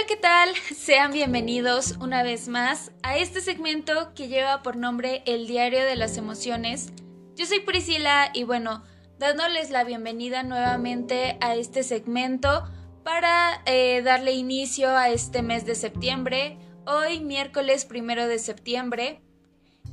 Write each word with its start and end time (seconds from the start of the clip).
Hola, 0.00 0.06
¿qué 0.06 0.16
tal? 0.16 0.54
Sean 0.74 1.12
bienvenidos 1.12 1.96
una 2.00 2.22
vez 2.22 2.48
más 2.48 2.90
a 3.02 3.18
este 3.18 3.42
segmento 3.42 4.14
que 4.14 4.28
lleva 4.28 4.62
por 4.62 4.76
nombre 4.76 5.22
El 5.26 5.46
Diario 5.46 5.84
de 5.84 5.94
las 5.94 6.16
Emociones. 6.16 6.90
Yo 7.36 7.44
soy 7.44 7.60
Priscila 7.60 8.30
y 8.32 8.44
bueno, 8.44 8.82
dándoles 9.18 9.68
la 9.68 9.84
bienvenida 9.84 10.42
nuevamente 10.42 11.36
a 11.42 11.54
este 11.54 11.82
segmento 11.82 12.66
para 13.04 13.60
eh, 13.66 14.00
darle 14.02 14.32
inicio 14.32 14.88
a 14.88 15.10
este 15.10 15.42
mes 15.42 15.66
de 15.66 15.74
septiembre, 15.74 16.56
hoy 16.86 17.20
miércoles 17.20 17.84
primero 17.84 18.26
de 18.26 18.38
septiembre. 18.38 19.20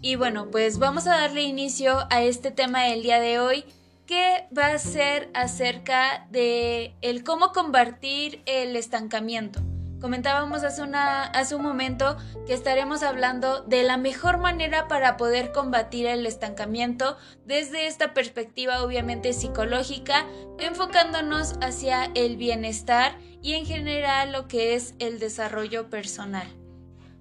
Y 0.01 0.15
bueno, 0.15 0.49
pues 0.49 0.79
vamos 0.79 1.05
a 1.07 1.17
darle 1.17 1.41
inicio 1.41 2.07
a 2.09 2.23
este 2.23 2.51
tema 2.51 2.83
del 2.83 3.03
día 3.03 3.19
de 3.19 3.39
hoy 3.39 3.65
que 4.05 4.47
va 4.57 4.67
a 4.67 4.77
ser 4.77 5.29
acerca 5.33 6.27
de 6.31 6.95
el 7.01 7.25
cómo 7.25 7.51
combatir 7.51 8.41
el 8.45 8.77
estancamiento. 8.77 9.59
Comentábamos 9.99 10.63
hace, 10.63 11.55
un 11.55 11.63
momento 11.63 12.17
que 12.45 12.53
estaremos 12.53 13.01
hablando 13.01 13.61
de 13.61 13.81
la 13.81 13.97
mejor 13.97 14.37
manera 14.37 14.87
para 14.87 15.17
poder 15.17 15.51
combatir 15.51 16.05
el 16.05 16.27
estancamiento 16.27 17.17
desde 17.45 17.87
esta 17.87 18.13
perspectiva 18.13 18.83
obviamente 18.83 19.33
psicológica, 19.33 20.27
enfocándonos 20.59 21.55
hacia 21.61 22.11
el 22.13 22.37
bienestar 22.37 23.17
y 23.41 23.53
en 23.53 23.65
general 23.65 24.31
lo 24.31 24.47
que 24.47 24.75
es 24.75 24.93
el 24.99 25.17
desarrollo 25.17 25.89
personal. 25.89 26.47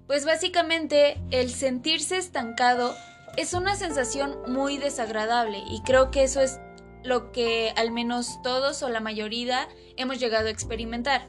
Pues 0.05 0.25
básicamente 0.25 1.19
el 1.31 1.49
sentirse 1.49 2.17
estancado 2.17 2.95
es 3.37 3.53
una 3.53 3.75
sensación 3.75 4.37
muy 4.47 4.77
desagradable 4.77 5.63
y 5.69 5.81
creo 5.81 6.11
que 6.11 6.23
eso 6.23 6.41
es 6.41 6.59
lo 7.03 7.31
que 7.31 7.73
al 7.75 7.89
menos 7.89 8.39
todos 8.43 8.83
o 8.83 8.89
la 8.89 8.99
mayoría 8.99 9.67
hemos 9.95 10.19
llegado 10.19 10.47
a 10.47 10.51
experimentar. 10.51 11.27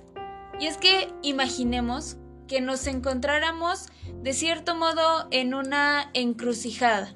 Y 0.60 0.66
es 0.66 0.76
que 0.76 1.12
imaginemos 1.22 2.16
que 2.48 2.60
nos 2.60 2.86
encontráramos 2.86 3.86
de 4.22 4.32
cierto 4.32 4.74
modo 4.74 5.28
en 5.30 5.54
una 5.54 6.10
encrucijada 6.14 7.14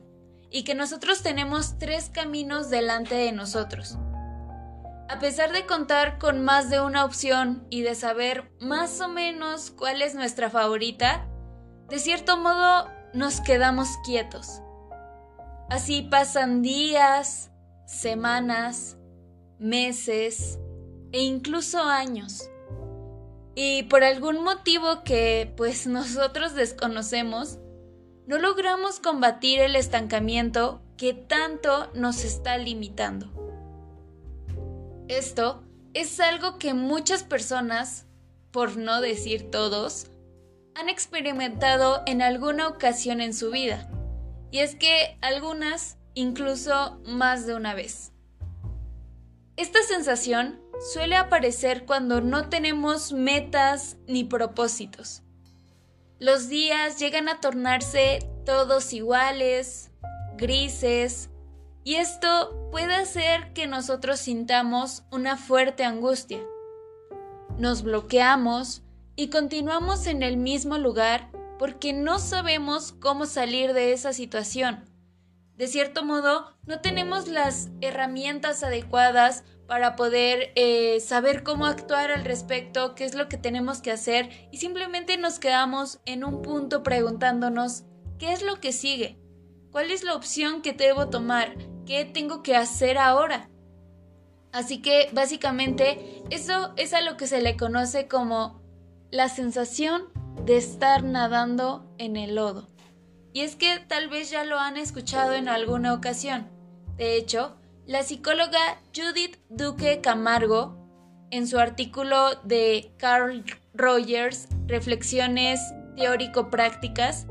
y 0.51 0.65
que 0.65 0.75
nosotros 0.75 1.23
tenemos 1.23 1.79
tres 1.79 2.11
caminos 2.11 2.71
delante 2.71 3.15
de 3.15 3.33
nosotros. 3.33 3.99
A 5.09 5.19
pesar 5.19 5.53
de 5.53 5.67
contar 5.67 6.19
con 6.19 6.45
más 6.45 6.71
de 6.71 6.81
una 6.81 7.05
opción 7.05 7.67
y 7.71 7.83
de 7.83 7.95
saber 7.95 8.51
más 8.61 9.01
o 9.01 9.09
menos 9.09 9.71
cuál 9.71 10.03
es 10.03 10.15
nuestra 10.15 10.49
favorita, 10.49 11.27
de 11.89 11.99
cierto 11.99 12.37
modo 12.37 12.89
nos 13.13 13.41
quedamos 13.41 13.89
quietos. 14.05 14.63
Así 15.69 16.03
pasan 16.03 16.63
días, 16.63 17.51
semanas, 17.87 18.97
meses 19.59 20.59
e 21.13 21.21
incluso 21.21 21.83
años. 21.83 22.52
Y 23.55 23.85
por 23.85 24.05
algún 24.05 24.43
motivo 24.43 25.05
que 25.05 25.53
pues 25.57 25.87
nosotros 25.87 26.55
desconocemos, 26.55 27.59
no 28.27 28.39
logramos 28.39 29.01
combatir 29.01 29.61
el 29.61 29.77
estancamiento 29.77 30.83
que 30.97 31.13
tanto 31.13 31.91
nos 31.95 32.25
está 32.25 32.57
limitando. 32.57 33.31
Esto 35.09 35.65
es 35.95 36.21
algo 36.21 36.59
que 36.59 36.73
muchas 36.73 37.25
personas, 37.25 38.07
por 38.51 38.77
no 38.77 39.01
decir 39.01 39.51
todos, 39.51 40.07
han 40.75 40.89
experimentado 40.89 42.03
en 42.07 42.23
alguna 42.23 42.69
ocasión 42.69 43.21
en 43.21 43.35
su 43.35 43.51
vida. 43.51 43.91
Y 44.51 44.59
es 44.61 44.75
que 44.75 45.19
algunas 45.21 45.99
incluso 46.15 47.01
más 47.05 47.47
de 47.47 47.55
una 47.55 47.75
vez. 47.75 48.12
Esta 49.57 49.83
sensación 49.83 50.61
suele 50.93 51.17
aparecer 51.17 51.85
cuando 51.85 52.21
no 52.21 52.49
tenemos 52.49 53.13
metas 53.13 53.97
ni 54.07 54.25
propósitos. 54.25 55.23
Los 56.19 56.49
días 56.49 56.99
llegan 56.99 57.29
a 57.29 57.41
tornarse 57.41 58.21
todos 58.45 58.93
iguales, 58.93 59.91
grises, 60.37 61.29
y 61.85 61.97
esto 61.97 62.69
puede 62.71 62.95
hacer 62.95 63.53
que 63.53 63.67
nosotros 63.67 64.21
sintamos 64.21 65.03
una 65.11 65.37
fuerte 65.37 65.85
angustia. 65.85 66.41
Nos 67.59 67.83
bloqueamos 67.83 68.83
y 69.17 69.29
continuamos 69.29 70.07
en 70.07 70.23
el 70.23 70.37
mismo 70.37 70.79
lugar 70.79 71.31
porque 71.59 71.93
no 71.93 72.19
sabemos 72.19 72.93
cómo 72.93 73.27
salir 73.27 73.75
de 73.75 73.93
esa 73.93 74.13
situación. 74.13 74.92
De 75.57 75.67
cierto 75.67 76.05
modo, 76.05 76.57
no 76.67 76.81
tenemos 76.81 77.29
las 77.29 77.69
herramientas 77.81 78.63
adecuadas 78.63 79.45
para 79.67 79.97
poder 79.97 80.53
eh, 80.55 81.01
saber 81.01 81.43
cómo 81.43 81.67
actuar 81.67 82.11
al 82.11 82.25
respecto, 82.25 82.95
qué 82.95 83.05
es 83.05 83.15
lo 83.15 83.29
que 83.29 83.37
tenemos 83.37 83.81
que 83.81 83.91
hacer 83.91 84.31
y 84.51 84.59
simplemente 84.59 85.17
nos 85.17 85.39
quedamos 85.39 86.01
en 86.05 86.25
un 86.25 86.43
punto 86.43 86.83
preguntándonos 86.83 87.85
qué 88.19 88.33
es 88.33 88.43
lo 88.43 88.61
que 88.61 88.73
sigue, 88.73 89.19
cuál 89.71 89.91
es 89.91 90.05
la 90.05 90.15
opción 90.15 90.63
que 90.63 90.73
debo 90.73 91.09
tomar, 91.09 91.57
qué 91.87 92.05
tengo 92.05 92.43
que 92.43 92.57
hacer 92.57 92.99
ahora. 92.99 93.49
Así 94.53 94.83
que 94.83 95.09
básicamente 95.13 96.23
eso 96.31 96.75
es 96.77 96.93
a 96.93 97.01
lo 97.01 97.17
que 97.17 97.27
se 97.27 97.41
le 97.41 97.57
conoce 97.57 98.09
como 98.09 98.61
la 99.11 99.29
sensación 99.29 100.05
de 100.45 100.57
estar 100.57 101.03
nadando 101.03 101.91
en 101.99 102.17
el 102.17 102.35
lodo. 102.35 102.72
Y 103.33 103.41
es 103.41 103.57
que 103.57 103.79
tal 103.87 104.09
vez 104.09 104.31
ya 104.31 104.45
lo 104.45 104.59
han 104.59 104.77
escuchado 104.77 105.33
en 105.33 105.49
alguna 105.49 105.95
ocasión. 105.95 106.49
De 106.97 107.17
hecho, 107.17 107.57
la 107.87 108.03
psicóloga 108.03 108.81
Judith 108.95 109.39
Duque 109.49 110.01
Camargo, 110.01 110.77
en 111.31 111.49
su 111.49 111.59
artículo 111.59 112.35
de 112.45 112.93
Carl 112.99 113.45
Rogers, 113.75 114.49
Reflexiones 114.67 115.61
teórico-prácticas, 115.97 117.27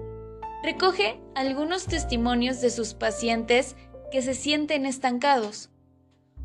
recoge 0.64 1.20
algunos 1.36 1.86
testimonios 1.86 2.62
de 2.62 2.70
sus 2.70 2.94
pacientes 2.94 3.76
que 4.12 4.22
se 4.22 4.34
sienten 4.34 4.86
estancados. 4.86 5.70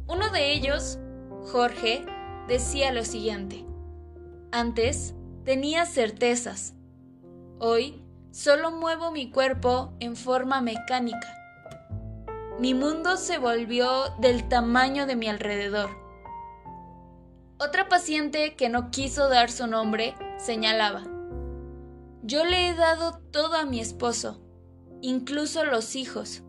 Uno 0.07 0.31
de 0.31 0.53
ellos, 0.53 0.99
Jorge, 1.51 2.05
decía 2.47 2.93
lo 2.93 3.05
siguiente, 3.05 3.65
antes 4.53 5.15
tenía 5.45 5.85
certezas, 5.85 6.75
hoy 7.59 8.06
solo 8.37 8.71
muevo 8.71 9.11
mi 9.11 9.31
cuerpo 9.31 9.95
en 10.01 10.17
forma 10.17 10.61
mecánica 10.61 11.37
mi 12.59 12.73
mundo 12.73 13.19
se 13.19 13.37
volvió 13.37 14.15
del 14.19 14.49
tamaño 14.49 15.07
de 15.07 15.15
mi 15.15 15.29
alrededor. 15.29 15.91
Otra 17.59 17.89
paciente 17.91 18.57
que 18.57 18.71
no 18.71 18.91
quiso 18.91 19.29
dar 19.29 19.51
su 19.51 19.67
nombre 19.67 20.15
señalaba, 20.39 21.03
yo 22.23 22.47
le 22.47 22.69
he 22.69 22.75
dado 22.75 23.21
todo 23.31 23.57
a 23.57 23.67
mi 23.67 23.79
esposo, 23.79 24.41
incluso 25.03 25.67
los 25.67 25.97
hijos. 25.97 26.45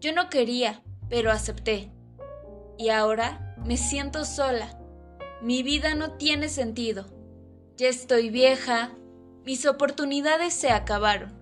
Yo 0.00 0.12
no 0.12 0.28
quería, 0.28 0.82
pero 1.08 1.30
acepté. 1.30 1.90
Y 2.76 2.90
ahora 2.90 3.56
me 3.64 3.78
siento 3.78 4.26
sola. 4.26 4.78
Mi 5.40 5.62
vida 5.62 5.94
no 5.94 6.18
tiene 6.18 6.50
sentido. 6.50 7.06
Ya 7.76 7.88
estoy 7.88 8.28
vieja, 8.28 8.92
mis 9.44 9.66
oportunidades 9.66 10.54
se 10.54 10.70
acabaron. 10.70 11.38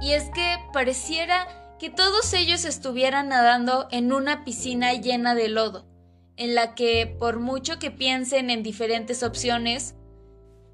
Y 0.00 0.12
es 0.12 0.30
que 0.30 0.56
pareciera 0.72 1.76
que 1.78 1.90
todos 1.90 2.32
ellos 2.32 2.64
estuvieran 2.64 3.28
nadando 3.28 3.88
en 3.90 4.12
una 4.12 4.44
piscina 4.44 4.92
llena 4.94 5.34
de 5.34 5.48
lodo, 5.48 5.86
en 6.36 6.54
la 6.54 6.74
que 6.74 7.16
por 7.18 7.40
mucho 7.40 7.78
que 7.78 7.90
piensen 7.90 8.50
en 8.50 8.62
diferentes 8.62 9.22
opciones, 9.22 9.94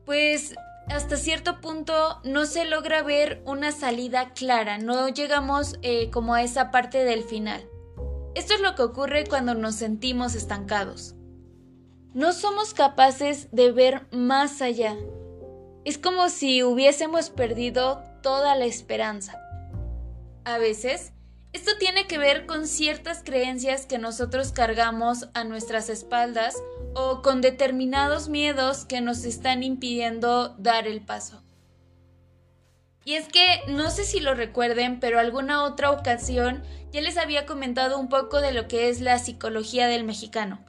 pues 0.04 0.54
hasta 0.88 1.16
cierto 1.16 1.60
punto 1.60 2.20
no 2.24 2.44
se 2.44 2.66
logra 2.66 3.02
ver 3.02 3.42
una 3.46 3.72
salida 3.72 4.32
clara, 4.34 4.78
no 4.78 5.08
llegamos 5.08 5.78
eh, 5.82 6.10
como 6.10 6.34
a 6.34 6.42
esa 6.42 6.70
parte 6.70 7.04
del 7.04 7.22
final. 7.22 7.66
Esto 8.34 8.54
es 8.54 8.60
lo 8.60 8.74
que 8.74 8.82
ocurre 8.82 9.24
cuando 9.26 9.54
nos 9.54 9.76
sentimos 9.76 10.34
estancados. 10.34 11.14
No 12.12 12.32
somos 12.32 12.74
capaces 12.74 13.48
de 13.52 13.72
ver 13.72 14.06
más 14.10 14.60
allá. 14.60 14.96
Es 15.84 15.98
como 15.98 16.28
si 16.30 16.62
hubiésemos 16.62 17.30
perdido 17.30 18.02
toda 18.22 18.54
la 18.54 18.64
esperanza. 18.64 19.38
A 20.44 20.58
veces, 20.58 21.12
esto 21.52 21.72
tiene 21.78 22.06
que 22.06 22.18
ver 22.18 22.46
con 22.46 22.66
ciertas 22.66 23.22
creencias 23.22 23.86
que 23.86 23.98
nosotros 23.98 24.50
cargamos 24.52 25.28
a 25.34 25.44
nuestras 25.44 25.88
espaldas 25.88 26.56
o 26.94 27.22
con 27.22 27.40
determinados 27.40 28.28
miedos 28.28 28.84
que 28.86 29.00
nos 29.00 29.24
están 29.24 29.62
impidiendo 29.62 30.56
dar 30.58 30.88
el 30.88 31.00
paso. 31.00 31.44
Y 33.04 33.14
es 33.14 33.28
que 33.28 33.60
no 33.68 33.90
sé 33.90 34.04
si 34.04 34.20
lo 34.20 34.34
recuerden, 34.34 34.98
pero 34.98 35.20
alguna 35.20 35.64
otra 35.64 35.90
ocasión 35.90 36.62
ya 36.90 37.02
les 37.02 37.18
había 37.18 37.44
comentado 37.44 37.98
un 37.98 38.08
poco 38.08 38.40
de 38.40 38.52
lo 38.52 38.66
que 38.66 38.88
es 38.88 39.00
la 39.00 39.18
psicología 39.18 39.86
del 39.86 40.04
mexicano. 40.04 40.64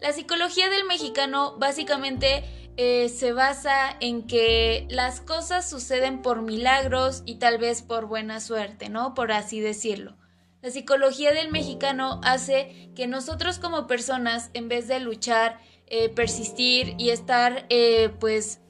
La 0.00 0.12
psicología 0.12 0.70
del 0.70 0.84
mexicano 0.84 1.58
básicamente 1.58 2.44
eh, 2.76 3.08
se 3.08 3.32
basa 3.32 3.96
en 4.00 4.26
que 4.26 4.86
las 4.90 5.20
cosas 5.20 5.68
suceden 5.68 6.22
por 6.22 6.42
milagros 6.42 7.22
y 7.26 7.36
tal 7.36 7.58
vez 7.58 7.82
por 7.82 8.06
buena 8.06 8.40
suerte, 8.40 8.88
¿no? 8.88 9.14
Por 9.14 9.32
así 9.32 9.60
decirlo. 9.60 10.16
La 10.62 10.70
psicología 10.70 11.32
del 11.32 11.50
mexicano 11.50 12.20
hace 12.22 12.90
que 12.94 13.06
nosotros 13.06 13.58
como 13.58 13.86
personas, 13.86 14.50
en 14.52 14.68
vez 14.68 14.88
de 14.88 15.00
luchar 15.00 15.58
eh, 15.86 16.08
persistir 16.08 16.94
y 16.98 17.10
estar 17.10 17.66
eh, 17.70 18.10
pues 18.20 18.60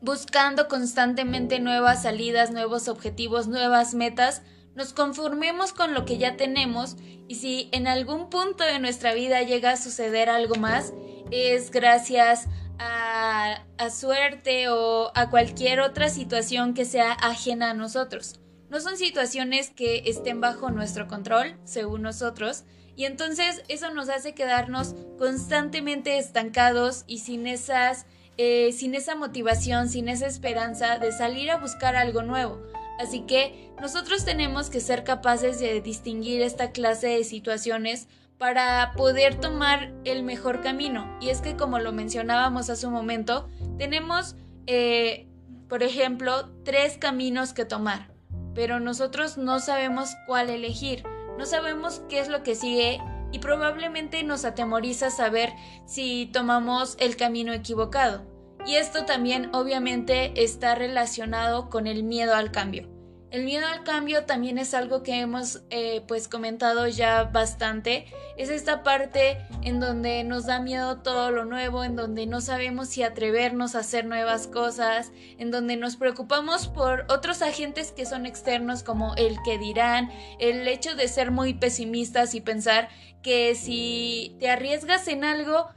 buscando 0.00 0.68
constantemente 0.68 1.60
nuevas 1.60 2.02
salidas, 2.02 2.50
nuevos 2.50 2.88
objetivos, 2.88 3.48
nuevas 3.48 3.94
metas, 3.94 4.42
nos 4.74 4.92
conformemos 4.92 5.72
con 5.72 5.94
lo 5.94 6.04
que 6.04 6.18
ya 6.18 6.36
tenemos 6.36 6.96
y 7.26 7.36
si 7.36 7.68
en 7.72 7.86
algún 7.86 8.30
punto 8.30 8.64
de 8.64 8.78
nuestra 8.78 9.14
vida 9.14 9.42
llega 9.42 9.72
a 9.72 9.76
suceder 9.76 10.28
algo 10.28 10.56
más, 10.56 10.92
es 11.30 11.70
gracias 11.70 12.46
a, 12.78 13.64
a, 13.78 13.90
suerte 13.90 14.68
o 14.68 15.12
a 15.14 15.30
cualquier 15.30 15.80
otra 15.80 16.08
situación 16.08 16.74
que 16.74 16.84
sea 16.84 17.12
ajena 17.12 17.70
a 17.70 17.74
nosotros. 17.74 18.40
No 18.70 18.80
son 18.80 18.96
situaciones 18.96 19.70
que 19.70 20.02
estén 20.06 20.40
bajo 20.40 20.70
nuestro 20.70 21.06
control, 21.06 21.56
según 21.64 22.02
nosotros, 22.02 22.64
y 22.96 23.04
entonces 23.04 23.62
eso 23.68 23.92
nos 23.92 24.08
hace 24.08 24.34
quedarnos 24.34 24.94
constantemente 25.18 26.18
estancados 26.18 27.04
y 27.06 27.18
sin 27.18 27.46
esas 27.46 28.06
eh, 28.36 28.72
sin 28.72 28.96
esa 28.96 29.14
motivación, 29.14 29.88
sin 29.88 30.08
esa 30.08 30.26
esperanza 30.26 30.98
de 30.98 31.12
salir 31.12 31.52
a 31.52 31.58
buscar 31.58 31.94
algo 31.94 32.22
nuevo. 32.22 32.60
Así 32.98 33.20
que 33.20 33.70
nosotros 33.80 34.24
tenemos 34.24 34.70
que 34.70 34.80
ser 34.80 35.04
capaces 35.04 35.60
de 35.60 35.80
distinguir 35.80 36.42
esta 36.42 36.72
clase 36.72 37.08
de 37.08 37.24
situaciones 37.24 38.08
para 38.38 38.92
poder 38.96 39.36
tomar 39.36 39.92
el 40.04 40.22
mejor 40.22 40.60
camino. 40.60 41.16
Y 41.20 41.28
es 41.28 41.40
que 41.40 41.56
como 41.56 41.78
lo 41.78 41.92
mencionábamos 41.92 42.70
hace 42.70 42.86
un 42.86 42.92
momento, 42.92 43.48
tenemos, 43.78 44.36
eh, 44.66 45.28
por 45.68 45.82
ejemplo, 45.82 46.50
tres 46.64 46.98
caminos 46.98 47.52
que 47.52 47.64
tomar, 47.64 48.12
pero 48.54 48.80
nosotros 48.80 49.38
no 49.38 49.60
sabemos 49.60 50.14
cuál 50.26 50.50
elegir, 50.50 51.04
no 51.38 51.46
sabemos 51.46 52.02
qué 52.08 52.20
es 52.20 52.28
lo 52.28 52.42
que 52.42 52.54
sigue 52.54 53.00
y 53.32 53.40
probablemente 53.40 54.22
nos 54.22 54.44
atemoriza 54.44 55.10
saber 55.10 55.52
si 55.86 56.30
tomamos 56.32 56.96
el 57.00 57.16
camino 57.16 57.52
equivocado. 57.52 58.22
Y 58.66 58.76
esto 58.76 59.04
también 59.04 59.50
obviamente 59.52 60.42
está 60.42 60.74
relacionado 60.74 61.68
con 61.68 61.86
el 61.86 62.02
miedo 62.04 62.34
al 62.34 62.50
cambio. 62.50 62.93
El 63.34 63.42
miedo 63.42 63.66
al 63.66 63.82
cambio 63.82 64.26
también 64.26 64.58
es 64.58 64.74
algo 64.74 65.02
que 65.02 65.18
hemos 65.18 65.64
eh, 65.70 66.02
pues 66.06 66.28
comentado 66.28 66.86
ya 66.86 67.24
bastante. 67.24 68.06
Es 68.36 68.48
esta 68.48 68.84
parte 68.84 69.38
en 69.62 69.80
donde 69.80 70.22
nos 70.22 70.46
da 70.46 70.60
miedo 70.60 70.98
todo 70.98 71.32
lo 71.32 71.44
nuevo, 71.44 71.82
en 71.82 71.96
donde 71.96 72.26
no 72.26 72.40
sabemos 72.40 72.90
si 72.90 73.02
atrevernos 73.02 73.74
a 73.74 73.80
hacer 73.80 74.04
nuevas 74.04 74.46
cosas, 74.46 75.10
en 75.36 75.50
donde 75.50 75.76
nos 75.76 75.96
preocupamos 75.96 76.68
por 76.68 77.06
otros 77.08 77.42
agentes 77.42 77.90
que 77.90 78.06
son 78.06 78.24
externos 78.24 78.84
como 78.84 79.16
el 79.16 79.36
que 79.44 79.58
dirán, 79.58 80.12
el 80.38 80.68
hecho 80.68 80.94
de 80.94 81.08
ser 81.08 81.32
muy 81.32 81.54
pesimistas 81.54 82.36
y 82.36 82.40
pensar 82.40 82.88
que 83.20 83.56
si 83.56 84.36
te 84.38 84.48
arriesgas 84.48 85.08
en 85.08 85.24
algo 85.24 85.70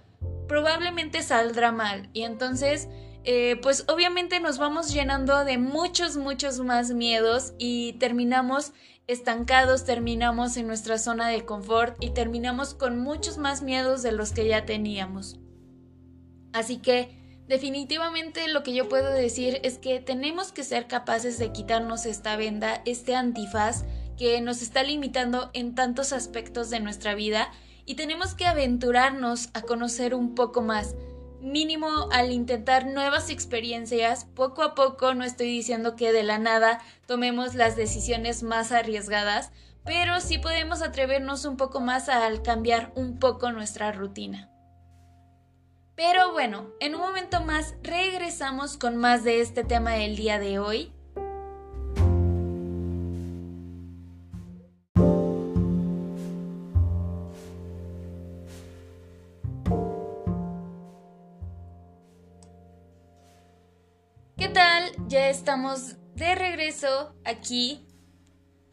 probablemente 0.48 1.24
saldrá 1.24 1.72
mal 1.72 2.08
y 2.14 2.22
entonces 2.22 2.88
eh, 3.30 3.58
pues 3.62 3.84
obviamente 3.90 4.40
nos 4.40 4.58
vamos 4.58 4.94
llenando 4.94 5.44
de 5.44 5.58
muchos, 5.58 6.16
muchos 6.16 6.62
más 6.62 6.92
miedos 6.92 7.52
y 7.58 7.92
terminamos 8.00 8.72
estancados, 9.06 9.84
terminamos 9.84 10.56
en 10.56 10.66
nuestra 10.66 10.98
zona 10.98 11.28
de 11.28 11.44
confort 11.44 12.02
y 12.02 12.12
terminamos 12.12 12.74
con 12.74 12.98
muchos 13.00 13.38
más 13.38 13.62
miedos 13.64 14.02
de 14.02 14.14
los 14.14 14.32
que 14.32 14.48
ya 14.48 14.66
teníamos. 14.66 15.42
Así 16.54 16.78
que 16.78 17.44
definitivamente 17.50 18.48
lo 18.48 18.64
que 18.64 18.74
yo 18.74 18.88
puedo 18.88 19.12
decir 19.12 19.60
es 19.62 19.78
que 19.78 20.00
tenemos 20.00 20.54
que 20.54 20.64
ser 20.64 20.88
capaces 20.88 21.38
de 21.38 21.52
quitarnos 21.52 22.06
esta 22.06 22.38
venda, 22.38 22.82
este 22.86 23.14
antifaz 23.14 23.84
que 24.18 24.40
nos 24.40 24.62
está 24.62 24.84
limitando 24.84 25.50
en 25.52 25.76
tantos 25.76 26.14
aspectos 26.14 26.70
de 26.70 26.80
nuestra 26.80 27.14
vida 27.14 27.50
y 27.86 27.96
tenemos 27.96 28.36
que 28.36 28.46
aventurarnos 28.46 29.50
a 29.54 29.64
conocer 29.64 30.16
un 30.16 30.34
poco 30.34 30.62
más 30.62 30.96
mínimo 31.42 32.10
al 32.12 32.32
intentar 32.32 32.86
nuevas 32.86 33.30
experiencias, 33.30 34.26
poco 34.36 34.64
a 34.64 34.76
poco, 34.76 35.14
no 35.14 35.24
estoy 35.24 35.48
diciendo 35.48 35.96
que 35.96 36.12
de 36.12 36.24
la 36.24 36.38
nada 36.38 36.82
tomemos 37.06 37.56
las 37.56 37.76
decisiones 37.76 38.44
más 38.44 38.72
arriesgadas, 38.72 39.52
pero 39.86 40.20
sí 40.20 40.38
podemos 40.38 40.82
atrevernos 40.82 41.46
un 41.46 41.58
poco 41.58 41.80
más 41.80 42.10
al 42.10 42.42
cambiar 42.42 42.92
un 42.96 43.20
poco 43.20 43.52
nuestra 43.52 43.92
rutina. 43.92 44.50
Pero 45.96 46.32
bueno, 46.32 46.70
en 46.80 46.94
un 46.94 47.02
momento 47.02 47.42
más 47.42 47.74
regresamos 47.82 48.78
con 48.78 48.98
más 48.98 49.24
de 49.24 49.42
este 49.42 49.64
tema 49.64 49.94
del 49.94 50.16
día 50.16 50.38
de 50.38 50.60
hoy. 50.60 50.94
Ya 65.08 65.30
estamos 65.30 65.96
de 66.16 66.36
regreso 66.36 67.16
aquí. 67.24 67.88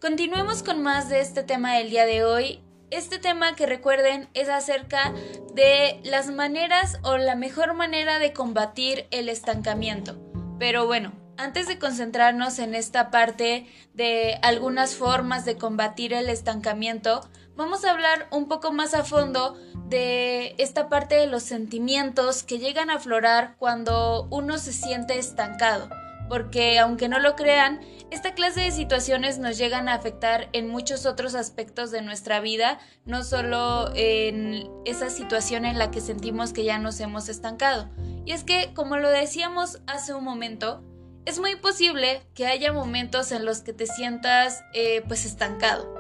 Continuemos 0.01 0.65
con 0.65 0.83
más 0.83 1.09
de 1.09 1.21
este 1.21 1.45
tema 1.45 1.77
del 1.77 1.91
día 1.91 2.07
de 2.07 2.25
hoy. 2.25 2.61
Este 2.91 3.21
tema 3.21 3.55
que 3.55 3.67
recuerden 3.67 4.29
es 4.35 4.49
acerca 4.49 5.15
de 5.55 6.01
las 6.03 6.33
maneras 6.33 6.99
o 7.05 7.19
la 7.19 7.37
mejor 7.37 7.75
manera 7.75 8.19
de 8.19 8.33
combatir 8.33 9.07
el 9.13 9.29
estancamiento. 9.29 10.17
Pero 10.59 10.87
bueno, 10.87 11.13
antes 11.37 11.69
de 11.69 11.79
concentrarnos 11.79 12.59
en 12.59 12.75
esta 12.75 13.13
parte 13.13 13.69
de 13.93 14.41
algunas 14.43 14.97
formas 14.97 15.45
de 15.45 15.57
combatir 15.57 16.13
el 16.13 16.29
estancamiento, 16.29 17.21
vamos 17.55 17.85
a 17.85 17.93
hablar 17.93 18.27
un 18.33 18.49
poco 18.49 18.73
más 18.73 18.95
a 18.95 19.05
fondo 19.05 19.55
de 19.87 20.57
esta 20.59 20.89
parte 20.89 21.15
de 21.15 21.29
los 21.29 21.45
sentimientos 21.45 22.43
que 22.43 22.59
llegan 22.59 22.91
a 22.91 22.95
aflorar 22.95 23.55
cuando 23.57 24.27
uno 24.33 24.59
se 24.59 24.73
siente 24.73 25.17
estancado 25.17 25.89
porque 26.29 26.79
aunque 26.79 27.09
no 27.09 27.19
lo 27.19 27.37
crean, 27.37 27.81
esta 28.11 28.35
clase 28.35 28.61
de 28.61 28.71
situaciones 28.71 29.39
nos 29.39 29.59
llegan 29.59 29.89
a 29.89 29.95
afectar 29.95 30.49
en 30.53 30.69
muchos 30.69 31.07
otros 31.07 31.35
aspectos 31.35 31.91
de 31.91 32.03
nuestra 32.03 32.41
vida, 32.41 32.79
no 33.05 33.25
solo 33.25 33.91
en 33.95 34.71
esa 34.85 35.11
situación 35.11 35.65
en 35.65 35.79
la 35.79 35.91
que 35.91 36.01
sentimos 36.01 36.53
que 36.53 36.65
ya 36.65 36.79
nos 36.79 37.01
hemos 37.01 37.29
estancado. 37.29 37.91
Y 38.25 38.33
es 38.33 38.45
que, 38.45 38.73
como 38.75 38.97
lo 38.97 39.11
decíamos 39.11 39.81
hace 39.87 40.15
un 40.15 40.25
momento, 40.25 40.83
es 41.27 41.39
muy 41.39 41.57
posible 41.57 42.23
que 42.35 42.47
haya 42.47 42.73
momentos 42.73 43.33
en 43.33 43.45
los 43.45 43.61
que 43.63 43.73
te 43.73 43.87
sientas 43.87 44.63
eh, 44.75 45.03
pues 45.09 45.25
estancado. 45.25 45.95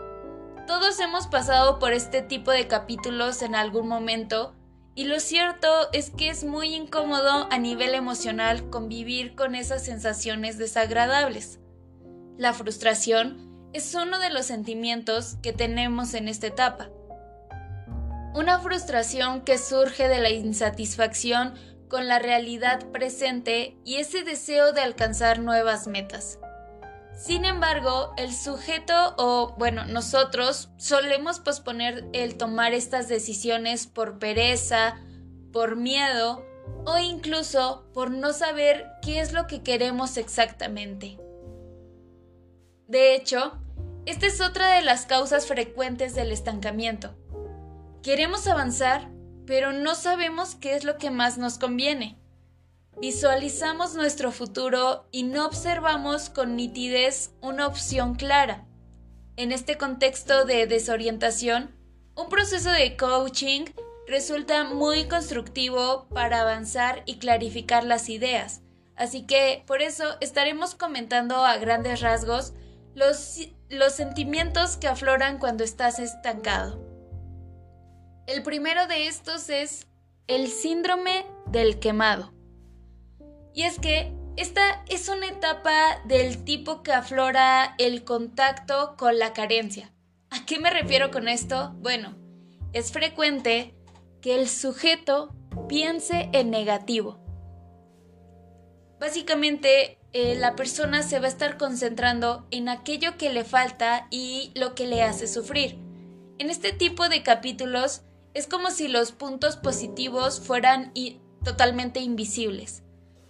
Todos 0.66 1.00
hemos 1.00 1.26
pasado 1.26 1.78
por 1.78 1.92
este 1.92 2.22
tipo 2.22 2.50
de 2.50 2.66
capítulos 2.68 3.42
en 3.42 3.54
algún 3.54 3.88
momento 3.88 4.54
y 4.94 5.04
lo 5.04 5.18
cierto 5.18 5.68
es 5.92 6.10
que 6.10 6.30
es 6.30 6.44
muy 6.44 6.74
incómodo 6.74 7.48
a 7.50 7.58
nivel 7.58 7.94
emocional 7.94 8.70
convivir 8.70 9.34
con 9.34 9.54
esas 9.54 9.84
sensaciones 9.84 10.56
desagradables. 10.56 11.58
La 12.38 12.52
frustración 12.52 13.68
es 13.72 13.92
uno 13.94 14.20
de 14.20 14.30
los 14.30 14.46
sentimientos 14.46 15.36
que 15.42 15.52
tenemos 15.52 16.14
en 16.14 16.28
esta 16.28 16.46
etapa. 16.46 16.90
Una 18.34 18.60
frustración 18.60 19.42
que 19.42 19.58
surge 19.58 20.08
de 20.08 20.20
la 20.20 20.30
insatisfacción 20.30 21.54
con 21.88 22.06
la 22.06 22.20
realidad 22.20 22.90
presente 22.92 23.76
y 23.84 23.96
ese 23.96 24.22
deseo 24.22 24.72
de 24.72 24.80
alcanzar 24.80 25.40
nuevas 25.40 25.86
metas. 25.88 26.38
Sin 27.16 27.44
embargo, 27.44 28.12
el 28.16 28.34
sujeto 28.34 29.14
o, 29.16 29.54
bueno, 29.56 29.84
nosotros 29.86 30.70
solemos 30.78 31.38
posponer 31.38 32.08
el 32.12 32.36
tomar 32.36 32.74
estas 32.74 33.08
decisiones 33.08 33.86
por 33.86 34.18
pereza, 34.18 35.00
por 35.52 35.76
miedo 35.76 36.44
o 36.84 36.98
incluso 36.98 37.88
por 37.94 38.10
no 38.10 38.32
saber 38.32 38.86
qué 39.00 39.20
es 39.20 39.32
lo 39.32 39.46
que 39.46 39.62
queremos 39.62 40.16
exactamente. 40.16 41.18
De 42.88 43.14
hecho, 43.14 43.58
esta 44.06 44.26
es 44.26 44.40
otra 44.40 44.74
de 44.74 44.82
las 44.82 45.06
causas 45.06 45.46
frecuentes 45.46 46.14
del 46.14 46.32
estancamiento. 46.32 47.14
Queremos 48.02 48.46
avanzar, 48.48 49.08
pero 49.46 49.72
no 49.72 49.94
sabemos 49.94 50.56
qué 50.56 50.74
es 50.74 50.84
lo 50.84 50.98
que 50.98 51.10
más 51.10 51.38
nos 51.38 51.58
conviene. 51.58 52.18
Visualizamos 53.00 53.94
nuestro 53.94 54.30
futuro 54.30 55.08
y 55.10 55.24
no 55.24 55.46
observamos 55.46 56.30
con 56.30 56.54
nitidez 56.54 57.32
una 57.40 57.66
opción 57.66 58.14
clara. 58.14 58.66
En 59.36 59.50
este 59.50 59.76
contexto 59.76 60.44
de 60.44 60.66
desorientación, 60.68 61.74
un 62.14 62.28
proceso 62.28 62.70
de 62.70 62.96
coaching 62.96 63.64
resulta 64.06 64.62
muy 64.64 65.06
constructivo 65.08 66.06
para 66.10 66.42
avanzar 66.42 67.02
y 67.04 67.18
clarificar 67.18 67.82
las 67.82 68.08
ideas. 68.08 68.62
Así 68.94 69.26
que 69.26 69.64
por 69.66 69.82
eso 69.82 70.16
estaremos 70.20 70.76
comentando 70.76 71.44
a 71.44 71.56
grandes 71.56 72.00
rasgos 72.00 72.52
los, 72.94 73.40
los 73.70 73.92
sentimientos 73.92 74.76
que 74.76 74.86
afloran 74.86 75.38
cuando 75.38 75.64
estás 75.64 75.98
estancado. 75.98 76.80
El 78.28 78.44
primero 78.44 78.86
de 78.86 79.08
estos 79.08 79.50
es 79.50 79.88
el 80.28 80.46
síndrome 80.46 81.26
del 81.46 81.80
quemado. 81.80 82.32
Y 83.54 83.62
es 83.62 83.78
que 83.78 84.12
esta 84.36 84.84
es 84.88 85.08
una 85.08 85.28
etapa 85.28 86.00
del 86.04 86.44
tipo 86.44 86.82
que 86.82 86.92
aflora 86.92 87.76
el 87.78 88.04
contacto 88.04 88.96
con 88.98 89.18
la 89.18 89.32
carencia. 89.32 89.92
¿A 90.30 90.44
qué 90.44 90.58
me 90.58 90.70
refiero 90.70 91.12
con 91.12 91.28
esto? 91.28 91.72
Bueno, 91.78 92.16
es 92.72 92.90
frecuente 92.90 93.74
que 94.20 94.34
el 94.34 94.48
sujeto 94.48 95.32
piense 95.68 96.30
en 96.32 96.50
negativo. 96.50 97.20
Básicamente, 98.98 99.98
eh, 100.12 100.34
la 100.34 100.56
persona 100.56 101.02
se 101.02 101.20
va 101.20 101.26
a 101.26 101.28
estar 101.28 101.56
concentrando 101.56 102.46
en 102.50 102.68
aquello 102.68 103.16
que 103.16 103.32
le 103.32 103.44
falta 103.44 104.08
y 104.10 104.50
lo 104.56 104.74
que 104.74 104.86
le 104.86 105.02
hace 105.02 105.28
sufrir. 105.28 105.78
En 106.38 106.50
este 106.50 106.72
tipo 106.72 107.08
de 107.08 107.22
capítulos 107.22 108.02
es 108.32 108.48
como 108.48 108.70
si 108.70 108.88
los 108.88 109.12
puntos 109.12 109.56
positivos 109.56 110.40
fueran 110.40 110.92
totalmente 111.44 112.00
invisibles. 112.00 112.83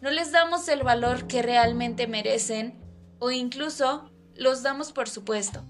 No 0.04 0.10
les 0.10 0.32
damos 0.32 0.68
el 0.68 0.82
valor 0.82 1.26
que 1.28 1.40
realmente 1.40 2.06
merecen 2.06 2.78
o 3.20 3.30
incluso 3.30 4.10
los 4.34 4.62
damos 4.62 4.92
por 4.92 5.08
supuesto. 5.08 5.64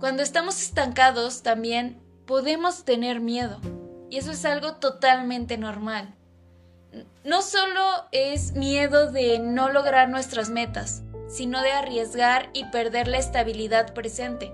Cuando 0.00 0.24
estamos 0.24 0.60
estancados 0.60 1.44
también 1.44 2.02
podemos 2.26 2.84
tener 2.84 3.20
miedo 3.20 3.60
y 4.10 4.16
eso 4.16 4.32
es 4.32 4.44
algo 4.44 4.74
totalmente 4.78 5.56
normal. 5.56 6.16
No 7.22 7.42
solo 7.42 8.08
es 8.10 8.54
miedo 8.54 9.12
de 9.12 9.38
no 9.38 9.68
lograr 9.68 10.08
nuestras 10.08 10.50
metas, 10.50 11.04
sino 11.28 11.62
de 11.62 11.70
arriesgar 11.70 12.50
y 12.54 12.64
perder 12.72 13.06
la 13.06 13.18
estabilidad 13.18 13.94
presente, 13.94 14.52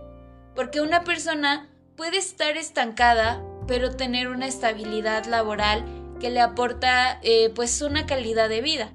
porque 0.54 0.82
una 0.82 1.04
persona 1.04 1.70
puede 1.96 2.18
estar 2.18 2.58
estancada 2.58 3.42
pero 3.66 3.96
tener 3.96 4.28
una 4.28 4.46
estabilidad 4.46 5.24
laboral 5.24 5.84
que 6.18 6.30
le 6.30 6.40
aporta 6.40 7.20
eh, 7.22 7.50
pues 7.54 7.80
una 7.82 8.06
calidad 8.06 8.48
de 8.48 8.60
vida. 8.60 8.92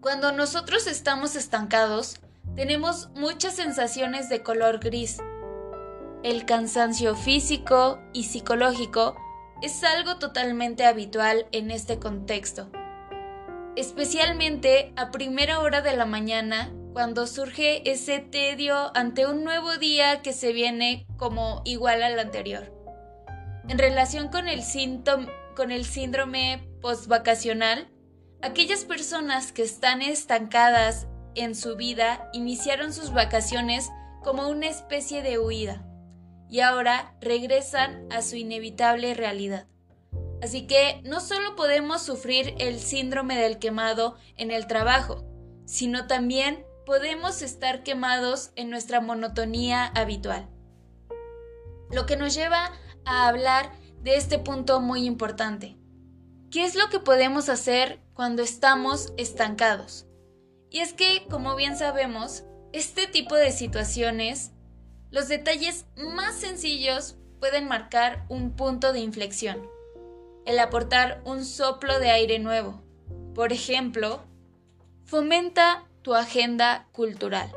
Cuando 0.00 0.32
nosotros 0.32 0.86
estamos 0.86 1.36
estancados, 1.36 2.20
tenemos 2.56 3.10
muchas 3.14 3.54
sensaciones 3.54 4.28
de 4.28 4.42
color 4.42 4.78
gris. 4.80 5.18
El 6.22 6.44
cansancio 6.44 7.14
físico 7.14 8.00
y 8.12 8.24
psicológico 8.24 9.16
es 9.62 9.84
algo 9.84 10.18
totalmente 10.18 10.84
habitual 10.84 11.46
en 11.52 11.70
este 11.70 11.98
contexto, 11.98 12.70
especialmente 13.76 14.92
a 14.96 15.12
primera 15.12 15.60
hora 15.60 15.82
de 15.82 15.96
la 15.96 16.04
mañana 16.04 16.72
cuando 16.92 17.26
surge 17.26 17.88
ese 17.90 18.18
tedio 18.18 18.94
ante 18.96 19.26
un 19.26 19.44
nuevo 19.44 19.76
día 19.78 20.20
que 20.20 20.32
se 20.32 20.52
viene 20.52 21.06
como 21.16 21.62
igual 21.64 22.02
al 22.02 22.18
anterior. 22.18 22.72
En 23.68 23.78
relación 23.78 24.28
con 24.28 24.48
el, 24.48 24.62
con 25.54 25.70
el 25.70 25.84
síndrome 25.84 26.68
postvacacional, 26.80 27.88
aquellas 28.42 28.84
personas 28.84 29.52
que 29.52 29.62
están 29.62 30.02
estancadas 30.02 31.06
en 31.34 31.54
su 31.54 31.76
vida 31.76 32.28
iniciaron 32.32 32.92
sus 32.92 33.12
vacaciones 33.12 33.88
como 34.22 34.48
una 34.48 34.68
especie 34.68 35.22
de 35.22 35.38
huida 35.38 35.86
y 36.50 36.60
ahora 36.60 37.16
regresan 37.20 38.06
a 38.10 38.22
su 38.22 38.36
inevitable 38.36 39.14
realidad. 39.14 39.66
Así 40.42 40.66
que 40.66 41.00
no 41.04 41.20
solo 41.20 41.56
podemos 41.56 42.02
sufrir 42.02 42.54
el 42.58 42.80
síndrome 42.80 43.36
del 43.36 43.58
quemado 43.58 44.16
en 44.36 44.50
el 44.50 44.66
trabajo, 44.66 45.24
sino 45.66 46.06
también 46.06 46.66
podemos 46.84 47.42
estar 47.42 47.82
quemados 47.82 48.50
en 48.56 48.68
nuestra 48.68 49.00
monotonía 49.00 49.86
habitual. 49.86 50.50
Lo 51.90 52.06
que 52.06 52.16
nos 52.16 52.34
lleva 52.34 52.72
a 53.04 53.28
hablar 53.28 53.70
de 54.02 54.16
este 54.16 54.38
punto 54.38 54.80
muy 54.80 55.04
importante. 55.04 55.76
¿Qué 56.50 56.64
es 56.64 56.74
lo 56.74 56.88
que 56.90 57.00
podemos 57.00 57.48
hacer 57.48 58.00
cuando 58.14 58.42
estamos 58.42 59.12
estancados? 59.16 60.06
Y 60.70 60.80
es 60.80 60.92
que, 60.92 61.26
como 61.30 61.56
bien 61.56 61.76
sabemos, 61.76 62.44
este 62.72 63.06
tipo 63.06 63.36
de 63.36 63.52
situaciones 63.52 64.52
los 65.12 65.28
detalles 65.28 65.84
más 65.96 66.36
sencillos 66.36 67.16
pueden 67.38 67.68
marcar 67.68 68.24
un 68.30 68.56
punto 68.56 68.94
de 68.94 69.00
inflexión. 69.00 69.68
El 70.46 70.58
aportar 70.58 71.20
un 71.26 71.44
soplo 71.44 71.98
de 72.00 72.10
aire 72.10 72.38
nuevo. 72.38 72.82
Por 73.34 73.52
ejemplo, 73.52 74.22
fomenta 75.04 75.84
tu 76.00 76.14
agenda 76.14 76.88
cultural. 76.92 77.52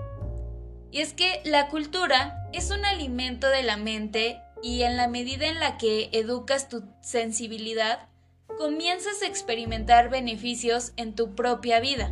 Y 0.91 0.99
es 0.99 1.13
que 1.13 1.41
la 1.45 1.69
cultura 1.69 2.45
es 2.51 2.71
un 2.71 2.83
alimento 2.83 3.47
de 3.47 3.63
la 3.63 3.77
mente 3.77 4.41
y 4.65 4.81
en 4.81 4.97
la 4.97 5.07
medida 5.07 5.45
en 5.45 5.59
la 5.59 5.77
que 5.77 6.09
educas 6.11 6.69
tu 6.69 6.81
sensibilidad, 6.99 8.09
comienzas 8.57 9.21
a 9.21 9.27
experimentar 9.27 10.09
beneficios 10.09 10.91
en 10.97 11.13
tu 11.13 11.35
propia 11.35 11.79
vida. 11.79 12.11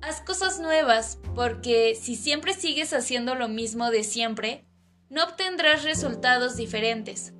Haz 0.00 0.20
cosas 0.20 0.60
nuevas, 0.60 1.18
porque 1.34 1.96
si 2.00 2.14
siempre 2.14 2.54
sigues 2.54 2.92
haciendo 2.92 3.34
lo 3.34 3.48
mismo 3.48 3.90
de 3.90 4.04
siempre, 4.04 4.66
no 5.10 5.24
obtendrás 5.24 5.82
resultados 5.82 6.56
diferentes. 6.56 7.32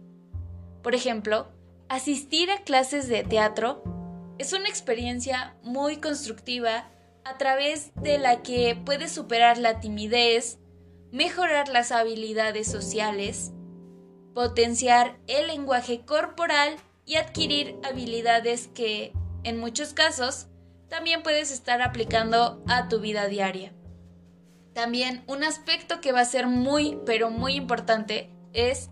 Por 0.82 0.96
ejemplo, 0.96 1.52
asistir 1.88 2.50
a 2.50 2.64
clases 2.64 3.06
de 3.06 3.22
teatro 3.22 3.84
es 4.38 4.52
una 4.52 4.68
experiencia 4.68 5.54
muy 5.62 5.98
constructiva 5.98 6.90
a 7.24 7.38
través 7.38 7.92
de 7.94 8.18
la 8.18 8.42
que 8.42 8.76
puedes 8.84 9.12
superar 9.12 9.58
la 9.58 9.78
timidez, 9.78 10.58
mejorar 11.12 11.68
las 11.68 11.92
habilidades 11.92 12.68
sociales, 12.68 13.52
potenciar 14.38 15.18
el 15.26 15.48
lenguaje 15.48 16.02
corporal 16.02 16.76
y 17.04 17.16
adquirir 17.16 17.74
habilidades 17.82 18.68
que, 18.68 19.12
en 19.42 19.58
muchos 19.58 19.94
casos, 19.94 20.46
también 20.86 21.24
puedes 21.24 21.50
estar 21.50 21.82
aplicando 21.82 22.62
a 22.68 22.86
tu 22.86 23.00
vida 23.00 23.26
diaria. 23.26 23.72
También 24.74 25.24
un 25.26 25.42
aspecto 25.42 26.00
que 26.00 26.12
va 26.12 26.20
a 26.20 26.24
ser 26.24 26.46
muy, 26.46 27.00
pero 27.04 27.30
muy 27.30 27.56
importante 27.56 28.30
es 28.52 28.90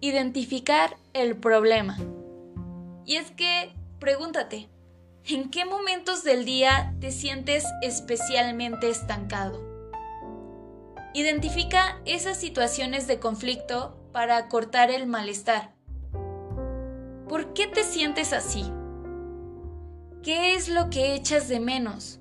identificar 0.00 0.96
el 1.12 1.36
problema. 1.36 1.98
Y 3.04 3.16
es 3.16 3.30
que, 3.32 3.74
pregúntate, 3.98 4.70
¿en 5.26 5.50
qué 5.50 5.66
momentos 5.66 6.24
del 6.24 6.46
día 6.46 6.94
te 6.98 7.10
sientes 7.10 7.66
especialmente 7.82 8.88
estancado? 8.88 9.62
Identifica 11.12 12.00
esas 12.06 12.38
situaciones 12.38 13.06
de 13.06 13.18
conflicto 13.20 13.97
para 14.18 14.48
cortar 14.48 14.90
el 14.90 15.06
malestar. 15.06 15.70
¿Por 17.28 17.52
qué 17.52 17.68
te 17.68 17.84
sientes 17.84 18.32
así? 18.32 18.68
¿Qué 20.24 20.56
es 20.56 20.68
lo 20.68 20.90
que 20.90 21.14
echas 21.14 21.46
de 21.46 21.60
menos? 21.60 22.18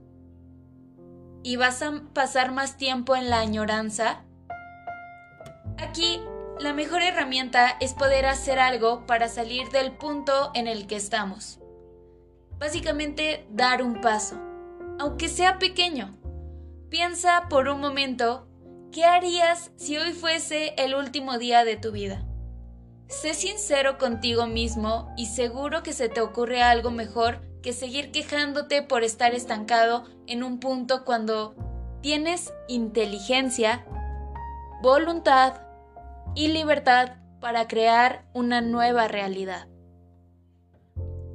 ¿Y 1.41 1.55
vas 1.55 1.81
a 1.81 2.03
pasar 2.13 2.51
más 2.51 2.77
tiempo 2.77 3.15
en 3.15 3.31
la 3.31 3.39
añoranza? 3.39 4.21
Aquí, 5.79 6.21
la 6.59 6.71
mejor 6.71 7.01
herramienta 7.01 7.75
es 7.79 7.95
poder 7.95 8.27
hacer 8.27 8.59
algo 8.59 9.07
para 9.07 9.27
salir 9.27 9.67
del 9.69 9.91
punto 9.91 10.51
en 10.53 10.67
el 10.67 10.85
que 10.85 10.97
estamos. 10.97 11.59
Básicamente, 12.59 13.47
dar 13.49 13.81
un 13.81 14.01
paso, 14.01 14.39
aunque 14.99 15.29
sea 15.29 15.57
pequeño. 15.57 16.15
Piensa 16.91 17.47
por 17.49 17.67
un 17.67 17.81
momento, 17.81 18.46
¿qué 18.91 19.05
harías 19.05 19.71
si 19.75 19.97
hoy 19.97 20.13
fuese 20.13 20.73
el 20.77 20.95
último 20.95 21.37
día 21.37 21.63
de 21.63 21.77
tu 21.77 21.91
vida? 21.91 22.25
Sé 23.07 23.33
sincero 23.33 23.97
contigo 23.97 24.47
mismo 24.47 25.13
y 25.17 25.27
seguro 25.27 25.83
que 25.83 25.93
se 25.93 26.09
te 26.09 26.21
ocurre 26.21 26.61
algo 26.61 26.91
mejor 26.91 27.41
que 27.61 27.73
seguir 27.73 28.11
quejándote 28.11 28.81
por 28.81 29.03
estar 29.03 29.33
estancado 29.33 30.05
en 30.27 30.43
un 30.43 30.59
punto 30.59 31.05
cuando 31.05 31.55
tienes 32.01 32.53
inteligencia, 32.67 33.85
voluntad 34.81 35.61
y 36.35 36.49
libertad 36.49 37.17
para 37.39 37.67
crear 37.67 38.25
una 38.33 38.61
nueva 38.61 39.07
realidad. 39.07 39.67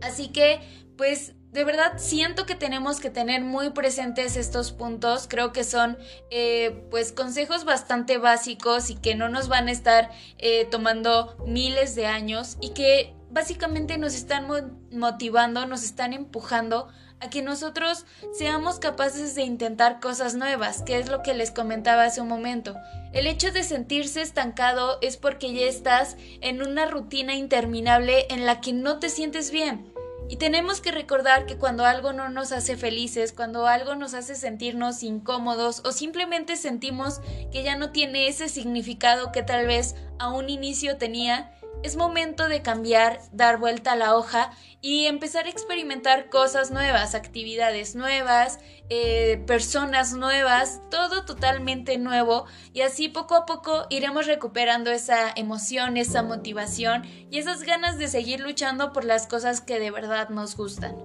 Así 0.03 0.29
que, 0.29 0.61
pues 0.97 1.35
de 1.53 1.65
verdad 1.65 1.93
siento 1.99 2.47
que 2.47 2.55
tenemos 2.55 2.99
que 2.99 3.11
tener 3.11 3.43
muy 3.43 3.71
presentes 3.71 4.37
estos 4.37 4.73
puntos. 4.73 5.27
Creo 5.29 5.53
que 5.53 5.65
son 5.65 5.99
eh, 6.31 6.87
pues 6.91 7.13
consejos 7.13 7.65
bastante 7.65 8.17
básicos 8.17 8.89
y 8.89 8.97
que 8.97 9.15
no 9.15 9.29
nos 9.29 9.49
van 9.49 9.69
a 9.69 9.73
estar 9.73 10.11
eh, 10.39 10.65
tomando 10.71 11.37
miles 11.47 11.95
de 11.95 12.07
años 12.07 12.57
y 12.61 12.71
que 12.71 13.15
básicamente 13.31 13.99
nos 13.99 14.15
están 14.15 14.49
motivando, 14.91 15.67
nos 15.67 15.85
están 15.85 16.15
empujando 16.15 16.89
a 17.21 17.31
que 17.31 17.43
nosotros 17.43 18.07
seamos 18.33 18.79
capaces 18.79 19.35
de 19.35 19.43
intentar 19.43 20.01
cosas 20.01 20.35
nuevas, 20.35 20.83
que 20.83 20.99
es 20.99 21.09
lo 21.09 21.23
que 21.23 21.35
les 21.35 21.51
comentaba 21.51 22.05
hace 22.05 22.21
un 22.21 22.29
momento. 22.29 22.75
El 23.13 23.27
hecho 23.27 23.53
de 23.53 23.63
sentirse 23.63 24.23
estancado 24.23 24.99
es 25.03 25.19
porque 25.19 25.53
ya 25.53 25.67
estás 25.67 26.17
en 26.41 26.63
una 26.63 26.87
rutina 26.87 27.35
interminable 27.37 28.27
en 28.31 28.45
la 28.45 28.61
que 28.61 28.73
no 28.73 28.99
te 28.99 29.09
sientes 29.09 29.51
bien. 29.51 29.92
Y 30.29 30.37
tenemos 30.37 30.81
que 30.81 30.93
recordar 30.93 31.47
que 31.47 31.59
cuando 31.59 31.85
algo 31.85 32.13
no 32.13 32.29
nos 32.29 32.53
hace 32.53 32.77
felices, 32.77 33.33
cuando 33.33 33.67
algo 33.67 33.95
nos 33.95 34.15
hace 34.15 34.35
sentirnos 34.35 35.03
incómodos 35.03 35.83
o 35.85 35.93
simplemente 35.93 36.57
sentimos 36.57 37.21
que 37.51 37.63
ya 37.63 37.77
no 37.77 37.91
tiene 37.91 38.29
ese 38.29 38.49
significado 38.49 39.33
que 39.33 39.43
tal 39.43 39.67
vez 39.67 39.95
a 40.19 40.33
un 40.33 40.49
inicio 40.49 40.97
tenía, 40.97 41.53
es 41.83 41.97
momento 41.97 42.49
de 42.49 42.63
cambiar, 42.63 43.21
dar 43.33 43.59
vuelta 43.59 43.93
a 43.93 43.97
la 43.97 44.17
hoja 44.17 44.51
y 44.81 45.07
empezar 45.07 45.47
a 45.47 45.51
experimentar 45.51 46.29
cosas 46.29 46.71
nuevas, 46.71 47.15
actividades 47.15 47.95
nuevas, 47.95 48.59
eh, 48.89 49.43
personas 49.47 50.13
nuevas, 50.13 50.81
todo 50.91 51.25
totalmente 51.25 51.99
nuevo 51.99 52.47
y 52.73 52.83
así 52.83 53.09
poco 53.09 53.35
a 53.35 53.47
poco 53.47 53.87
iremos 53.91 54.27
recuperando 54.27 54.91
esa 54.91 55.31
emoción, 55.35 55.97
esa 55.97 56.23
motivación 56.23 57.05
y 57.31 57.39
esas 57.39 57.63
ganas 57.63 57.99
de 57.99 58.09
seguir 58.09 58.41
luchando 58.41 58.93
por 58.93 59.05
las 59.05 59.27
cosas 59.27 59.61
que 59.61 59.79
de 59.79 59.91
verdad 59.91 60.29
nos 60.29 60.57
gustan. 60.57 60.97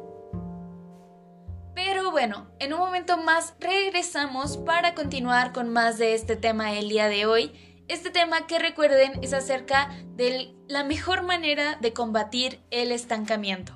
Pero 1.74 2.10
bueno, 2.10 2.48
en 2.60 2.74
un 2.74 2.80
momento 2.80 3.18
más 3.18 3.54
regresamos 3.60 4.58
para 4.58 4.96
continuar 4.96 5.54
con 5.54 5.70
más 5.70 6.00
de 6.00 6.16
este 6.16 6.36
tema 6.36 6.74
el 6.74 6.90
día 6.90 7.08
de 7.08 7.28
hoy 7.28 7.54
este 7.88 8.10
tema 8.10 8.48
que 8.48 8.60
recuerden 8.60 9.14
es 9.22 9.34
acerca 9.34 9.90
de 10.16 10.54
la 10.68 10.84
mejor 10.84 11.24
manera 11.24 11.78
de 11.80 11.94
combatir 11.94 12.60
el 12.70 12.92
estancamiento. 12.92 13.74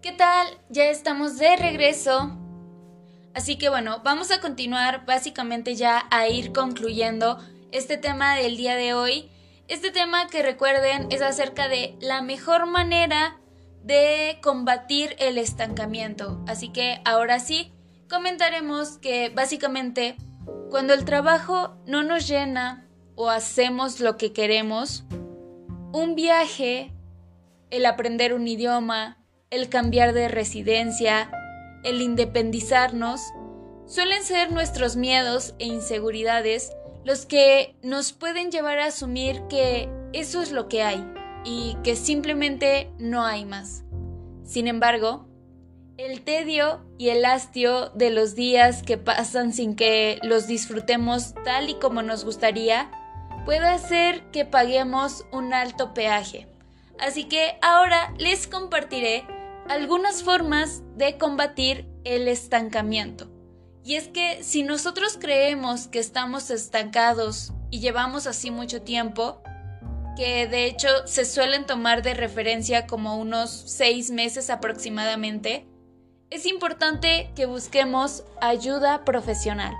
¿Qué 0.00 0.12
tal? 0.12 0.46
Ya 0.68 0.84
estamos 0.84 1.38
de 1.38 1.56
regreso. 1.56 2.36
Así 3.34 3.56
que 3.56 3.70
bueno, 3.70 4.02
vamos 4.04 4.30
a 4.30 4.40
continuar 4.40 5.04
básicamente 5.06 5.74
ya 5.74 6.06
a 6.10 6.28
ir 6.28 6.52
concluyendo 6.52 7.38
este 7.72 7.96
tema 7.96 8.36
del 8.36 8.56
día 8.56 8.76
de 8.76 8.94
hoy 8.94 9.31
este 9.72 9.90
tema 9.90 10.26
que 10.26 10.42
recuerden 10.42 11.06
es 11.10 11.22
acerca 11.22 11.66
de 11.66 11.96
la 11.98 12.20
mejor 12.20 12.66
manera 12.66 13.40
de 13.82 14.38
combatir 14.42 15.16
el 15.18 15.38
estancamiento. 15.38 16.44
Así 16.46 16.68
que 16.68 17.00
ahora 17.06 17.40
sí, 17.40 17.72
comentaremos 18.06 18.98
que 18.98 19.30
básicamente 19.30 20.16
cuando 20.70 20.92
el 20.92 21.06
trabajo 21.06 21.74
no 21.86 22.02
nos 22.02 22.28
llena 22.28 22.86
o 23.14 23.30
hacemos 23.30 24.00
lo 24.00 24.18
que 24.18 24.34
queremos, 24.34 25.04
un 25.92 26.16
viaje, 26.16 26.92
el 27.70 27.86
aprender 27.86 28.34
un 28.34 28.46
idioma, 28.46 29.24
el 29.48 29.70
cambiar 29.70 30.12
de 30.12 30.28
residencia, 30.28 31.30
el 31.82 32.02
independizarnos, 32.02 33.22
suelen 33.86 34.22
ser 34.22 34.52
nuestros 34.52 34.96
miedos 34.96 35.54
e 35.58 35.64
inseguridades 35.64 36.72
los 37.04 37.26
que 37.26 37.76
nos 37.82 38.12
pueden 38.12 38.50
llevar 38.50 38.78
a 38.78 38.86
asumir 38.86 39.42
que 39.48 39.88
eso 40.12 40.42
es 40.42 40.52
lo 40.52 40.68
que 40.68 40.82
hay 40.82 41.04
y 41.44 41.76
que 41.82 41.96
simplemente 41.96 42.90
no 42.98 43.24
hay 43.24 43.44
más. 43.44 43.84
Sin 44.44 44.68
embargo, 44.68 45.26
el 45.96 46.22
tedio 46.22 46.80
y 46.98 47.10
el 47.10 47.24
hastio 47.24 47.90
de 47.90 48.10
los 48.10 48.34
días 48.34 48.82
que 48.82 48.98
pasan 48.98 49.52
sin 49.52 49.76
que 49.76 50.18
los 50.22 50.46
disfrutemos 50.46 51.34
tal 51.44 51.68
y 51.68 51.74
como 51.74 52.02
nos 52.02 52.24
gustaría 52.24 52.90
puede 53.44 53.66
hacer 53.66 54.22
que 54.30 54.44
paguemos 54.44 55.26
un 55.32 55.52
alto 55.52 55.94
peaje. 55.94 56.46
Así 56.98 57.24
que 57.24 57.56
ahora 57.60 58.14
les 58.18 58.46
compartiré 58.46 59.24
algunas 59.68 60.22
formas 60.22 60.82
de 60.96 61.18
combatir 61.18 61.88
el 62.04 62.28
estancamiento. 62.28 63.28
Y 63.84 63.96
es 63.96 64.08
que 64.08 64.44
si 64.44 64.62
nosotros 64.62 65.18
creemos 65.20 65.88
que 65.88 65.98
estamos 65.98 66.50
estancados 66.50 67.52
y 67.70 67.80
llevamos 67.80 68.26
así 68.26 68.50
mucho 68.50 68.82
tiempo, 68.82 69.42
que 70.16 70.46
de 70.46 70.66
hecho 70.66 70.88
se 71.06 71.24
suelen 71.24 71.66
tomar 71.66 72.02
de 72.02 72.14
referencia 72.14 72.86
como 72.86 73.16
unos 73.16 73.50
seis 73.50 74.10
meses 74.10 74.50
aproximadamente, 74.50 75.66
es 76.30 76.46
importante 76.46 77.30
que 77.34 77.46
busquemos 77.46 78.24
ayuda 78.40 79.04
profesional. 79.04 79.74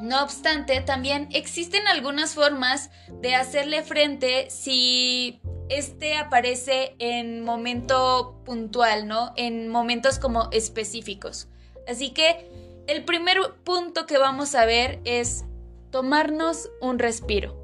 No 0.00 0.22
obstante, 0.22 0.80
también 0.80 1.28
existen 1.32 1.86
algunas 1.88 2.34
formas 2.34 2.90
de 3.20 3.34
hacerle 3.34 3.82
frente 3.82 4.50
si 4.50 5.40
este 5.68 6.16
aparece 6.16 6.94
en 6.98 7.42
momento 7.44 8.40
puntual, 8.44 9.08
¿no? 9.08 9.32
En 9.36 9.68
momentos 9.68 10.18
como 10.18 10.48
específicos. 10.52 11.48
Así 11.88 12.10
que 12.10 12.65
el 12.86 13.04
primer 13.04 13.38
punto 13.64 14.06
que 14.06 14.18
vamos 14.18 14.54
a 14.54 14.64
ver 14.64 15.00
es 15.04 15.44
tomarnos 15.90 16.70
un 16.80 16.98
respiro. 16.98 17.56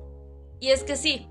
Y 0.61 0.71
es 0.71 0.85
que 0.85 0.97
sí, 0.97 1.29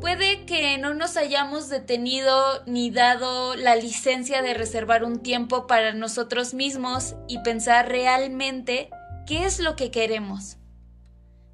puede 0.00 0.46
que 0.46 0.78
no 0.78 0.94
nos 0.94 1.16
hayamos 1.16 1.68
detenido 1.68 2.64
ni 2.66 2.90
dado 2.90 3.54
la 3.56 3.76
licencia 3.76 4.42
de 4.42 4.54
reservar 4.54 5.04
un 5.04 5.20
tiempo 5.20 5.66
para 5.66 5.92
nosotros 5.92 6.54
mismos 6.54 7.14
y 7.28 7.38
pensar 7.40 7.88
realmente 7.88 8.90
qué 9.26 9.44
es 9.44 9.60
lo 9.60 9.76
que 9.76 9.90
queremos. 9.90 10.56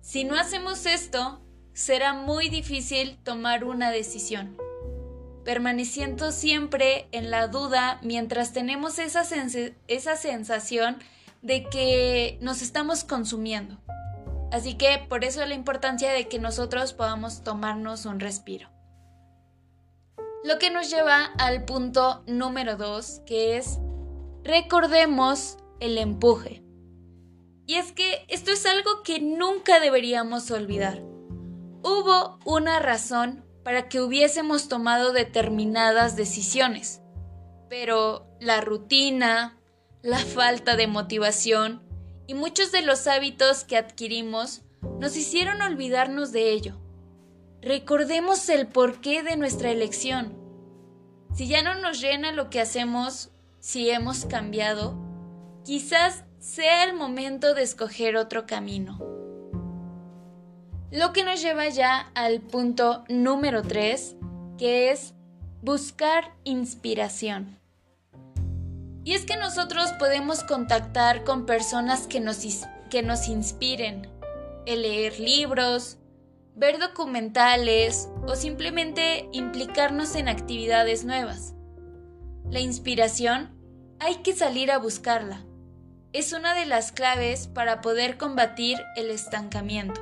Si 0.00 0.24
no 0.24 0.37
hacemos 0.37 0.87
esto, 0.87 1.40
será 1.72 2.12
muy 2.12 2.48
difícil 2.48 3.18
tomar 3.24 3.64
una 3.64 3.90
decisión, 3.90 4.57
permaneciendo 5.44 6.31
siempre 6.31 7.09
en 7.11 7.31
la 7.31 7.48
duda 7.48 7.98
mientras 8.02 8.52
tenemos 8.52 8.98
esa, 8.98 9.24
esa 9.88 10.16
sensación 10.16 10.98
de 11.47 11.65
que 11.71 12.39
nos 12.43 12.61
estamos 12.61 13.05
consumiendo. 13.05 13.79
Así 14.51 14.75
que 14.75 14.99
por 15.09 15.25
eso 15.25 15.47
la 15.47 15.55
importancia 15.55 16.13
de 16.13 16.27
que 16.27 16.41
nosotros 16.41 16.93
podamos 16.93 17.45
tomarnos 17.45 18.05
un 18.05 18.19
respiro. 18.19 18.69
Lo 20.43 20.59
que 20.59 20.71
nos 20.71 20.91
lleva 20.91 21.27
al 21.39 21.65
punto 21.65 22.25
número 22.27 22.77
dos, 22.77 23.23
que 23.27 23.57
es 23.57 23.79
recordemos 24.43 25.57
el 25.79 25.99
empuje. 25.99 26.65
Y 27.67 27.75
es 27.75 27.93
que 27.93 28.25
esto 28.29 28.51
es 28.51 28.67
algo 28.67 29.03
que 29.05 29.21
nunca 29.21 29.79
deberíamos 29.79 30.51
olvidar. 30.51 31.01
Hubo 31.83 32.39
una 32.45 32.81
razón 32.81 33.45
para 33.63 33.89
que 33.89 34.01
hubiésemos 34.01 34.69
tomado 34.69 35.13
determinadas 35.13 36.17
decisiones, 36.17 37.03
pero 37.69 38.27
la 38.41 38.61
rutina, 38.61 39.56
la 40.07 40.19
falta 40.19 40.77
de 40.77 40.87
motivación 40.87 41.83
y 42.29 42.35
muchos 42.35 42.71
de 42.71 42.81
los 42.81 43.09
hábitos 43.09 43.64
que 43.64 43.77
adquirimos 43.77 44.62
nos 45.01 45.16
hicieron 45.16 45.61
olvidarnos 45.62 46.31
de 46.31 46.53
ello. 46.53 46.77
Recordemos 47.61 48.49
el 48.49 48.69
porqué 48.69 49.25
de 49.25 49.37
nuestra 49.37 49.73
elección. 49.73 50.38
Si 51.35 51.49
ya 51.49 51.64
no 51.64 51.75
nos 51.75 52.01
llena 52.01 52.31
lo 52.31 52.51
que 52.51 52.61
hacemos, 52.61 53.33
si 53.59 53.90
hemos 53.90 54.27
cambiado, 54.27 54.97
quizás 55.64 56.23
sea 56.38 56.85
el 56.85 56.95
momento 56.95 57.53
de 57.55 57.64
escoger 57.64 58.16
otro 58.16 58.47
camino. 58.47 59.01
Lo 60.92 61.12
que 61.12 61.25
nos 61.25 61.42
lleva 61.42 61.69
ya 61.69 62.12
al 62.14 62.42
punto 62.42 63.03
número 63.09 63.62
3, 63.62 64.14
que 64.57 64.92
es 64.92 65.14
buscar 65.62 66.33
inspiración. 66.45 67.59
Y 69.07 69.14
es 69.14 69.25
que 69.25 69.37
nosotros 69.37 69.92
podemos 70.01 70.42
contactar 70.42 71.23
con 71.23 71.47
personas 71.47 72.09
que 72.09 72.19
nos, 72.19 72.45
que 72.90 73.05
nos 73.05 73.29
inspiren, 73.29 74.11
el 74.66 74.83
leer 74.83 75.21
libros, 75.21 75.99
ver 76.57 76.81
documentales 76.81 78.09
o 78.27 78.35
simplemente 78.35 79.29
implicarnos 79.31 80.16
en 80.16 80.29
actividades 80.29 81.05
nuevas. 81.05 81.55
La 82.51 82.59
inspiración 82.59 83.57
hay 84.01 84.16
que 84.25 84.35
salir 84.35 84.73
a 84.73 84.79
buscarla. 84.79 85.45
Es 86.12 86.33
una 86.33 86.55
de 86.55 86.66
las 86.66 86.90
claves 86.90 87.47
para 87.47 87.83
poder 87.83 88.19
combatir 88.19 88.83
el 88.97 89.11
estancamiento. 89.11 90.01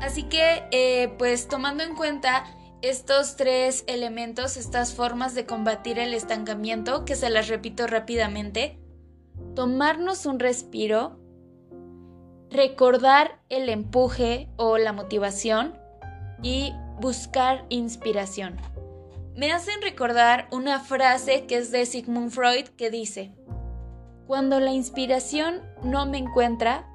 Así 0.00 0.22
que, 0.22 0.62
eh, 0.70 1.12
pues 1.18 1.48
tomando 1.48 1.82
en 1.82 1.96
cuenta 1.96 2.44
estos 2.82 3.36
tres 3.36 3.84
elementos, 3.86 4.56
estas 4.56 4.94
formas 4.94 5.34
de 5.34 5.44
combatir 5.44 5.98
el 5.98 6.14
estancamiento, 6.14 7.04
que 7.04 7.14
se 7.14 7.28
las 7.28 7.48
repito 7.48 7.86
rápidamente, 7.86 8.78
tomarnos 9.54 10.24
un 10.24 10.38
respiro, 10.38 11.18
recordar 12.50 13.42
el 13.48 13.68
empuje 13.68 14.48
o 14.56 14.78
la 14.78 14.92
motivación 14.92 15.78
y 16.42 16.72
buscar 17.00 17.66
inspiración. 17.68 18.56
Me 19.36 19.52
hacen 19.52 19.80
recordar 19.82 20.48
una 20.50 20.80
frase 20.80 21.46
que 21.46 21.58
es 21.58 21.70
de 21.70 21.86
Sigmund 21.86 22.30
Freud 22.30 22.68
que 22.76 22.90
dice, 22.90 23.32
cuando 24.26 24.58
la 24.58 24.72
inspiración 24.72 25.60
no 25.82 26.06
me 26.06 26.18
encuentra, 26.18 26.86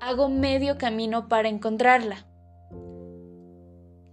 hago 0.00 0.28
medio 0.28 0.78
camino 0.78 1.28
para 1.28 1.48
encontrarla. 1.48 2.26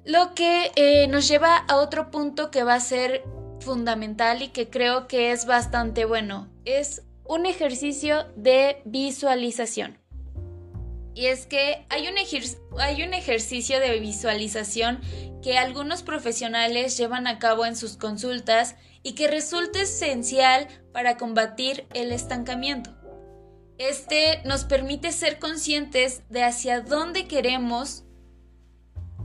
Lo 0.08 0.34
que 0.36 0.72
eh, 0.78 1.06
nos 1.08 1.28
lleva 1.28 1.58
a 1.58 1.76
otro 1.76 2.12
punto 2.12 2.50
que 2.50 2.63
va 2.63 2.76
a 2.76 2.80
ser 2.80 3.26
fundamental 3.60 4.41
y 4.41 4.48
que 4.48 4.70
creo 4.70 5.06
que 5.06 5.34
es 5.34 5.46
bastante 5.46 6.06
bueno. 6.06 6.48
Es 6.63 7.04
un 7.26 7.46
ejercicio 7.46 8.26
de 8.38 8.82
visualización. 8.86 10.00
Y 11.13 11.26
es 11.26 11.46
que 11.46 11.86
hay 11.89 12.08
un, 12.08 12.15
hay 12.80 13.04
un 13.04 13.13
ejercicio 13.13 13.82
de 13.82 14.00
visualización 14.00 15.02
que 15.43 15.58
algunos 15.58 16.04
profesionales 16.04 16.98
llevan 16.98 17.28
a 17.28 17.38
cabo 17.38 17.65
en 17.65 17.76
sus 17.76 17.98
consultas 17.98 18.78
y 19.04 19.12
que 19.12 19.28
resulta 19.28 19.82
esencial 19.82 20.70
para 20.93 21.17
combatir 21.17 21.86
el 21.93 22.13
estancamiento. 22.13 22.96
Este 23.78 24.41
nos 24.46 24.63
permite 24.63 25.12
ser 25.12 25.38
conscientes 25.38 26.24
de 26.30 26.46
hacia 26.46 26.80
dónde 26.80 27.28
queremos 27.28 28.06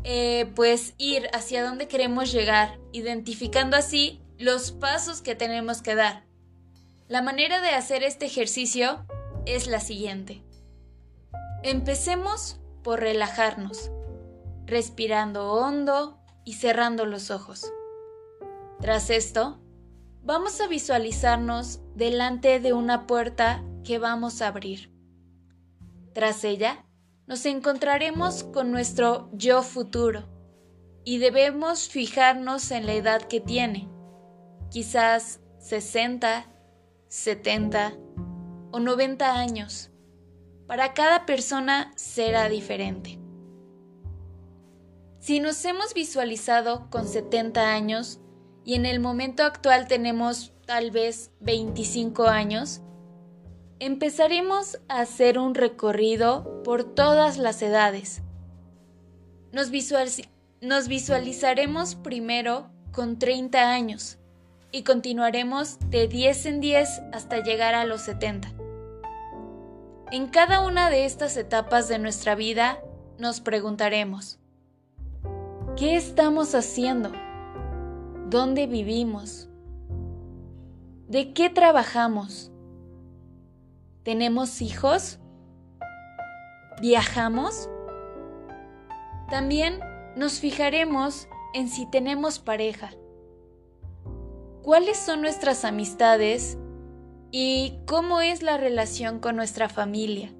eh, 0.04 0.50
pues 0.54 0.94
ir, 0.98 1.28
hacia 1.32 1.64
dónde 1.64 1.88
queremos 1.88 2.32
llegar, 2.32 2.78
identificando 2.92 3.76
así 3.76 4.20
los 4.38 4.72
pasos 4.72 5.22
que 5.22 5.34
tenemos 5.34 5.82
que 5.82 5.94
dar. 5.94 6.24
La 7.08 7.22
manera 7.22 7.60
de 7.60 7.70
hacer 7.70 8.02
este 8.02 8.26
ejercicio 8.26 9.06
es 9.46 9.66
la 9.66 9.80
siguiente. 9.80 10.42
Empecemos 11.62 12.58
por 12.82 13.00
relajarnos, 13.00 13.90
respirando 14.66 15.52
hondo 15.52 16.18
y 16.44 16.54
cerrando 16.54 17.06
los 17.06 17.30
ojos. 17.30 17.70
Tras 18.80 19.10
esto, 19.10 19.60
vamos 20.22 20.60
a 20.60 20.66
visualizarnos 20.66 21.80
delante 21.94 22.58
de 22.58 22.72
una 22.72 23.06
puerta 23.06 23.62
que 23.84 23.98
vamos 23.98 24.42
a 24.42 24.48
abrir. 24.48 24.92
Tras 26.14 26.42
ella, 26.44 26.84
nos 27.26 27.46
encontraremos 27.46 28.44
con 28.44 28.70
nuestro 28.70 29.28
yo 29.32 29.62
futuro 29.62 30.28
y 31.04 31.18
debemos 31.18 31.88
fijarnos 31.88 32.70
en 32.70 32.86
la 32.86 32.94
edad 32.94 33.22
que 33.22 33.40
tiene, 33.40 33.88
quizás 34.70 35.40
60, 35.58 36.46
70 37.08 37.94
o 38.70 38.80
90 38.80 39.34
años. 39.34 39.90
Para 40.66 40.94
cada 40.94 41.26
persona 41.26 41.92
será 41.96 42.48
diferente. 42.48 43.18
Si 45.18 45.38
nos 45.38 45.64
hemos 45.64 45.94
visualizado 45.94 46.88
con 46.90 47.06
70 47.06 47.72
años 47.72 48.20
y 48.64 48.74
en 48.74 48.86
el 48.86 48.98
momento 48.98 49.44
actual 49.44 49.86
tenemos 49.86 50.52
tal 50.66 50.90
vez 50.90 51.30
25 51.40 52.24
años, 52.26 52.82
empezaremos 53.84 54.78
a 54.88 55.00
hacer 55.00 55.40
un 55.40 55.56
recorrido 55.56 56.62
por 56.62 56.84
todas 56.84 57.36
las 57.36 57.60
edades. 57.62 58.22
Nos, 59.50 59.72
visualizaremos 60.88 61.96
primero 61.96 62.70
con 62.92 63.18
30 63.18 63.72
años 63.72 64.18
y 64.70 64.84
continuaremos 64.84 65.78
de 65.90 66.06
10 66.06 66.46
en 66.46 66.60
10 66.60 67.02
hasta 67.12 67.42
llegar 67.42 67.74
a 67.74 67.84
los 67.84 68.02
70. 68.02 68.52
En 70.12 70.28
cada 70.28 70.64
una 70.64 70.88
de 70.88 71.04
estas 71.04 71.36
etapas 71.36 71.88
de 71.88 71.98
nuestra 71.98 72.36
vida 72.36 72.78
nos 73.18 73.40
preguntaremos, 73.40 74.38
¿qué 75.76 75.96
estamos 75.96 76.54
haciendo? 76.54 77.10
¿Dónde 78.30 78.68
vivimos? 78.68 79.48
¿De 81.08 81.32
qué 81.32 81.50
trabajamos? 81.50 82.51
¿Tenemos 84.02 84.62
hijos? 84.62 85.20
¿Viajamos? 86.80 87.70
También 89.30 89.78
nos 90.16 90.40
fijaremos 90.40 91.28
en 91.54 91.68
si 91.68 91.86
tenemos 91.86 92.38
pareja. 92.38 92.90
¿Cuáles 94.62 94.96
son 94.96 95.22
nuestras 95.22 95.64
amistades 95.64 96.58
y 97.30 97.78
cómo 97.86 98.20
es 98.20 98.42
la 98.42 98.56
relación 98.56 99.20
con 99.20 99.36
nuestra 99.36 99.68
familia? 99.68 100.32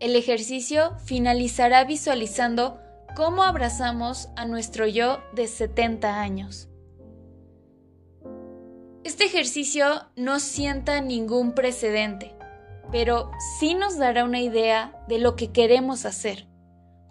El 0.00 0.16
ejercicio 0.16 0.96
finalizará 1.04 1.84
visualizando 1.84 2.80
cómo 3.16 3.42
abrazamos 3.42 4.28
a 4.36 4.46
nuestro 4.46 4.86
yo 4.86 5.18
de 5.34 5.48
70 5.48 6.20
años. 6.20 6.67
Este 9.08 9.24
ejercicio 9.24 10.04
no 10.16 10.38
sienta 10.38 11.00
ningún 11.00 11.54
precedente, 11.54 12.36
pero 12.92 13.30
sí 13.58 13.72
nos 13.72 13.96
dará 13.96 14.22
una 14.22 14.42
idea 14.42 15.02
de 15.08 15.18
lo 15.18 15.34
que 15.34 15.50
queremos 15.50 16.04
hacer. 16.04 16.46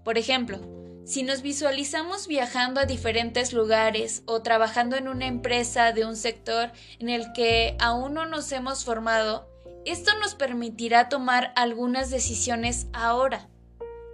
Por 0.03 0.19
ejemplo, 0.19 0.59
si 1.07 1.23
nos 1.23 1.41
visualizamos 1.41 2.27
viajando 2.27 2.79
a 2.79 2.85
diferentes 2.85 3.51
lugares 3.51 4.21
o 4.27 4.43
trabajando 4.43 4.95
en 4.95 5.07
una 5.07 5.25
empresa 5.25 5.91
de 5.91 6.05
un 6.05 6.15
sector 6.15 6.71
en 6.99 7.09
el 7.09 7.33
que 7.33 7.75
aún 7.79 8.13
no 8.13 8.27
nos 8.27 8.51
hemos 8.51 8.85
formado, 8.85 9.49
esto 9.83 10.11
nos 10.19 10.35
permitirá 10.35 11.09
tomar 11.09 11.51
algunas 11.55 12.11
decisiones 12.11 12.85
ahora. 12.93 13.49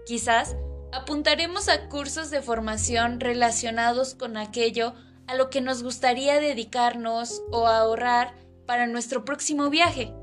Quizás 0.06 0.56
apuntaremos 0.94 1.68
a 1.68 1.90
cursos 1.90 2.30
de 2.30 2.42
formación 2.42 3.20
relacionados 3.20 4.16
con 4.16 4.38
aquello 4.38 4.94
a 5.28 5.36
lo 5.36 5.50
que 5.50 5.62
nos 5.62 5.84
gustaría 5.84 6.40
dedicarnos 6.40 7.42
o 7.52 7.68
ahorrar 7.68 8.36
para 8.66 8.88
nuestro 8.88 9.26
próximo 9.26 9.70
viaje. 9.70 10.14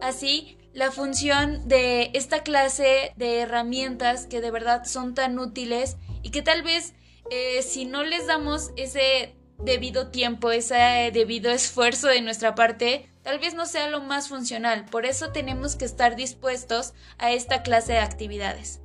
Así, 0.00 0.58
la 0.72 0.90
función 0.90 1.66
de 1.66 2.10
esta 2.14 2.42
clase 2.42 3.12
de 3.16 3.40
herramientas 3.40 4.26
que 4.26 4.40
de 4.40 4.50
verdad 4.50 4.84
son 4.84 5.14
tan 5.14 5.38
útiles 5.38 5.96
y 6.22 6.30
que 6.30 6.42
tal 6.42 6.62
vez 6.62 6.94
eh, 7.30 7.62
si 7.62 7.84
no 7.84 8.04
les 8.04 8.26
damos 8.26 8.70
ese 8.76 9.34
debido 9.58 10.08
tiempo, 10.08 10.50
ese 10.50 11.10
debido 11.12 11.50
esfuerzo 11.50 12.08
de 12.08 12.20
nuestra 12.20 12.54
parte, 12.54 13.10
tal 13.22 13.38
vez 13.38 13.54
no 13.54 13.66
sea 13.66 13.88
lo 13.88 14.00
más 14.00 14.28
funcional. 14.28 14.84
Por 14.86 15.04
eso 15.04 15.32
tenemos 15.32 15.76
que 15.76 15.84
estar 15.84 16.16
dispuestos 16.16 16.94
a 17.18 17.32
esta 17.32 17.62
clase 17.62 17.94
de 17.94 17.98
actividades. 17.98 18.80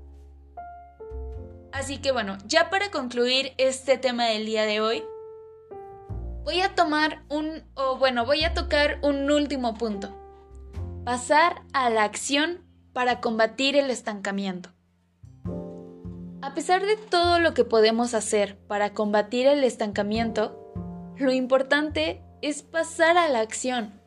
Así 1.71 1.97
que 1.97 2.11
bueno, 2.11 2.37
ya 2.45 2.69
para 2.69 2.91
concluir 2.91 3.53
este 3.57 3.97
tema 3.97 4.25
del 4.27 4.45
día 4.45 4.65
de 4.65 4.79
hoy, 4.79 5.03
voy 6.43 6.61
a 6.61 6.75
tomar 6.75 7.23
un, 7.29 7.63
o 7.75 7.97
bueno, 7.97 8.25
voy 8.25 8.43
a 8.43 8.53
tocar 8.53 8.99
un 9.01 9.31
último 9.31 9.75
punto. 9.75 10.15
Pasar 11.05 11.63
a 11.73 11.89
la 11.89 12.03
acción 12.03 12.61
para 12.93 13.21
combatir 13.21 13.75
el 13.75 13.89
estancamiento. 13.89 14.69
A 16.41 16.53
pesar 16.53 16.85
de 16.85 16.97
todo 16.97 17.39
lo 17.39 17.53
que 17.53 17.63
podemos 17.63 18.13
hacer 18.13 18.57
para 18.67 18.93
combatir 18.93 19.47
el 19.47 19.63
estancamiento, 19.63 20.73
lo 21.17 21.31
importante 21.31 22.21
es 22.41 22.61
pasar 22.63 23.17
a 23.17 23.29
la 23.29 23.39
acción. 23.39 24.01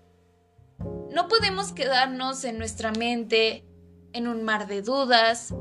No 1.11 1.29
podemos 1.29 1.72
quedarnos 1.72 2.44
en 2.44 2.59
nuestra 2.59 2.92
mente, 2.92 3.64
en 4.12 4.29
un 4.29 4.44
mar 4.44 4.66
de 4.66 4.83
dudas, 4.83 5.55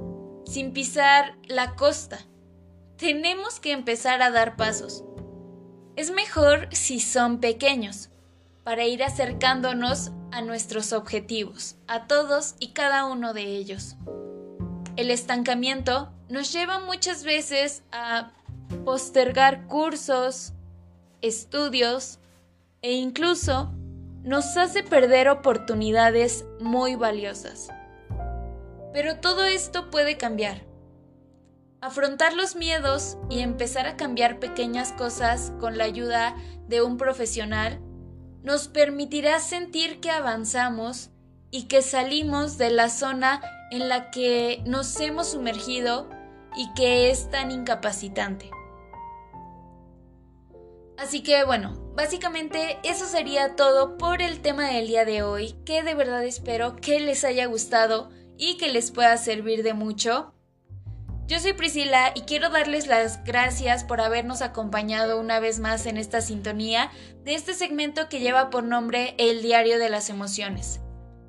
sin 0.46 0.74
pisar 0.74 1.38
la 1.48 1.76
costa. 1.76 2.20
Tenemos 2.98 3.60
que 3.60 3.72
empezar 3.72 4.22
a 4.22 4.32
dar 4.32 4.58
pasos. 4.58 5.06
Es 5.96 6.12
mejor 6.12 6.68
si 6.72 7.00
son 7.00 7.40
pequeños, 7.40 8.10
para 8.66 8.84
ir 8.84 9.02
acercándonos 9.02 10.12
a 10.32 10.42
nuestros 10.42 10.92
objetivos, 10.92 11.78
a 11.88 12.08
todos 12.08 12.56
y 12.60 12.74
cada 12.74 13.06
uno 13.06 13.34
de 13.34 13.44
ellos. 13.44 13.96
El 14.98 15.10
estancamiento 15.10 16.12
nos 16.28 16.52
lleva 16.52 16.80
muchas 16.80 17.24
veces 17.24 17.84
a 17.94 18.34
postergar 18.84 19.68
cursos, 19.68 20.52
estudios 21.22 22.20
e 22.82 22.94
incluso 22.94 23.72
nos 24.24 24.58
hace 24.58 24.84
perder 24.84 25.30
oportunidades 25.30 26.46
muy 26.60 26.96
valiosas. 26.96 27.70
Pero 28.92 29.22
todo 29.22 29.46
esto 29.46 29.90
puede 29.92 30.18
cambiar. 30.18 30.75
Afrontar 31.82 32.34
los 32.34 32.56
miedos 32.56 33.18
y 33.30 33.40
empezar 33.40 33.86
a 33.86 33.98
cambiar 33.98 34.40
pequeñas 34.40 34.92
cosas 34.94 35.52
con 35.60 35.78
la 35.78 35.84
ayuda 35.84 36.36
de 36.68 36.82
un 36.82 36.98
profesional 36.98 37.80
nos 38.44 38.68
permitirá 38.68 39.40
sentir 39.40 40.00
que 40.00 40.12
avanzamos 40.12 41.10
y 41.50 41.64
que 41.64 41.82
salimos 41.82 42.58
de 42.58 42.70
la 42.70 42.90
zona 42.90 43.42
en 43.72 43.90
la 43.90 44.12
que 44.12 44.62
nos 44.66 45.00
hemos 45.00 45.32
sumergido 45.32 46.10
y 46.56 46.72
que 46.74 47.10
es 47.10 47.30
tan 47.32 47.50
incapacitante. 47.50 48.52
Así 50.98 51.24
que 51.24 51.44
bueno, 51.44 51.92
básicamente 51.96 52.78
eso 52.84 53.06
sería 53.06 53.56
todo 53.56 53.98
por 53.98 54.22
el 54.22 54.42
tema 54.42 54.68
del 54.68 54.88
día 54.88 55.06
de 55.06 55.24
hoy, 55.24 55.56
que 55.66 55.84
de 55.84 55.96
verdad 55.96 56.24
espero 56.24 56.76
que 56.76 57.00
les 57.00 57.24
haya 57.24 57.48
gustado 57.48 58.10
y 58.38 58.58
que 58.58 58.72
les 58.72 58.92
pueda 58.92 59.18
servir 59.18 59.64
de 59.64 59.74
mucho. 59.74 60.35
Yo 61.28 61.40
soy 61.40 61.54
Priscila 61.54 62.12
y 62.14 62.22
quiero 62.22 62.52
darles 62.52 62.86
las 62.86 63.24
gracias 63.24 63.84
por 63.84 64.00
habernos 64.00 64.44
acompañado 64.44 65.20
una 65.20 65.40
vez 65.40 65.60
más 65.60 65.88
en 65.88 65.98
esta 65.98 66.22
sintonía 66.22 66.92
de 67.24 67.34
este 67.34 67.56
segmento 67.56 68.10
que 68.10 68.20
lleva 68.20 68.52
por 68.52 68.64
nombre 68.64 69.16
El 69.18 69.42
Diario 69.42 69.80
de 69.80 69.90
las 69.90 70.12
Emociones. 70.12 70.82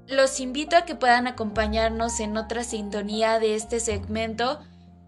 Los 0.06 0.38
invito 0.38 0.76
a 0.76 0.84
que 0.84 0.96
puedan 0.96 1.26
acompañarnos 1.26 2.20
en 2.20 2.36
otra 2.36 2.62
sintonía 2.62 3.38
de 3.38 3.54
este 3.54 3.80
segmento. 3.80 4.60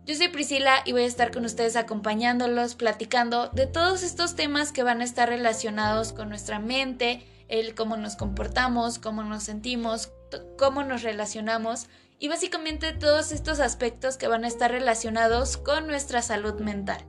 Yo 0.07 0.15
soy 0.15 0.29
Priscila 0.29 0.77
y 0.87 0.93
voy 0.93 1.03
a 1.03 1.07
estar 1.07 1.33
con 1.33 1.45
ustedes 1.45 1.77
acompañándolos, 1.77 2.75
platicando 2.75 3.49
de 3.49 3.67
todos 3.67 4.03
estos 4.03 4.37
temas 4.37 4.73
que 4.73 4.85
van 4.85 5.03
a 5.03 5.05
estar 5.05 5.29
relacionados 5.29 6.15
con 6.15 6.31
nuestra 6.31 6.61
mente, 6.61 7.27
el 7.49 7.75
cómo 7.75 7.99
nos 7.99 8.17
comportamos, 8.17 8.99
cómo 8.99 9.23
nos 9.23 9.43
sentimos, 9.43 10.13
cómo 10.57 10.83
nos 10.83 11.03
relacionamos 11.03 11.89
y 12.19 12.29
básicamente 12.29 12.93
todos 12.93 13.33
estos 13.33 13.61
aspectos 13.61 14.17
que 14.17 14.29
van 14.29 14.45
a 14.45 14.49
estar 14.49 14.71
relacionados 14.71 15.57
con 15.57 15.87
nuestra 15.87 16.23
salud 16.23 16.61
mental. 16.61 17.05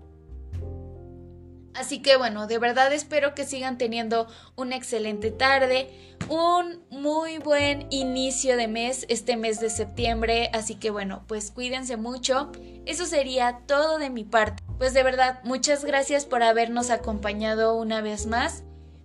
Así 1.80 2.02
que 2.02 2.18
bueno, 2.18 2.46
de 2.46 2.60
verdad 2.60 2.92
espero 2.92 3.34
que 3.34 3.46
sigan 3.46 3.78
teniendo 3.78 4.28
una 4.58 4.76
excelente 4.76 5.32
tarde, 5.32 5.90
un 6.28 6.84
muy 6.90 7.38
buen 7.38 7.88
inicio 7.90 8.58
de 8.58 8.68
mes, 8.68 9.06
este 9.08 9.38
mes 9.38 9.62
de 9.62 9.70
septiembre. 9.70 10.50
Así 10.54 10.76
que 10.76 10.90
bueno, 10.90 11.24
pues 11.28 11.52
cuídense 11.52 11.96
mucho. 11.96 12.52
Eso 12.86 13.06
sería 13.06 13.62
todo 13.66 13.98
de 13.98 14.10
mi 14.10 14.26
parte. 14.26 14.62
Pues 14.78 14.94
de 14.94 15.04
verdad, 15.04 15.40
muchas 15.44 15.86
gracias 15.86 16.26
por 16.26 16.44
habernos 16.44 16.90
acompañado 16.90 17.76
una 17.76 18.02
vez 18.02 18.26
más. 18.26 18.64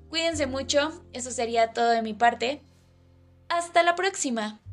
Cuídense 0.08 0.46
mucho, 0.46 1.04
eso 1.12 1.30
sería 1.30 1.72
todo 1.72 1.90
de 1.90 2.02
mi 2.02 2.14
parte. 2.14 2.64
Hasta 3.48 3.84
la 3.84 3.94
próxima. 3.94 4.63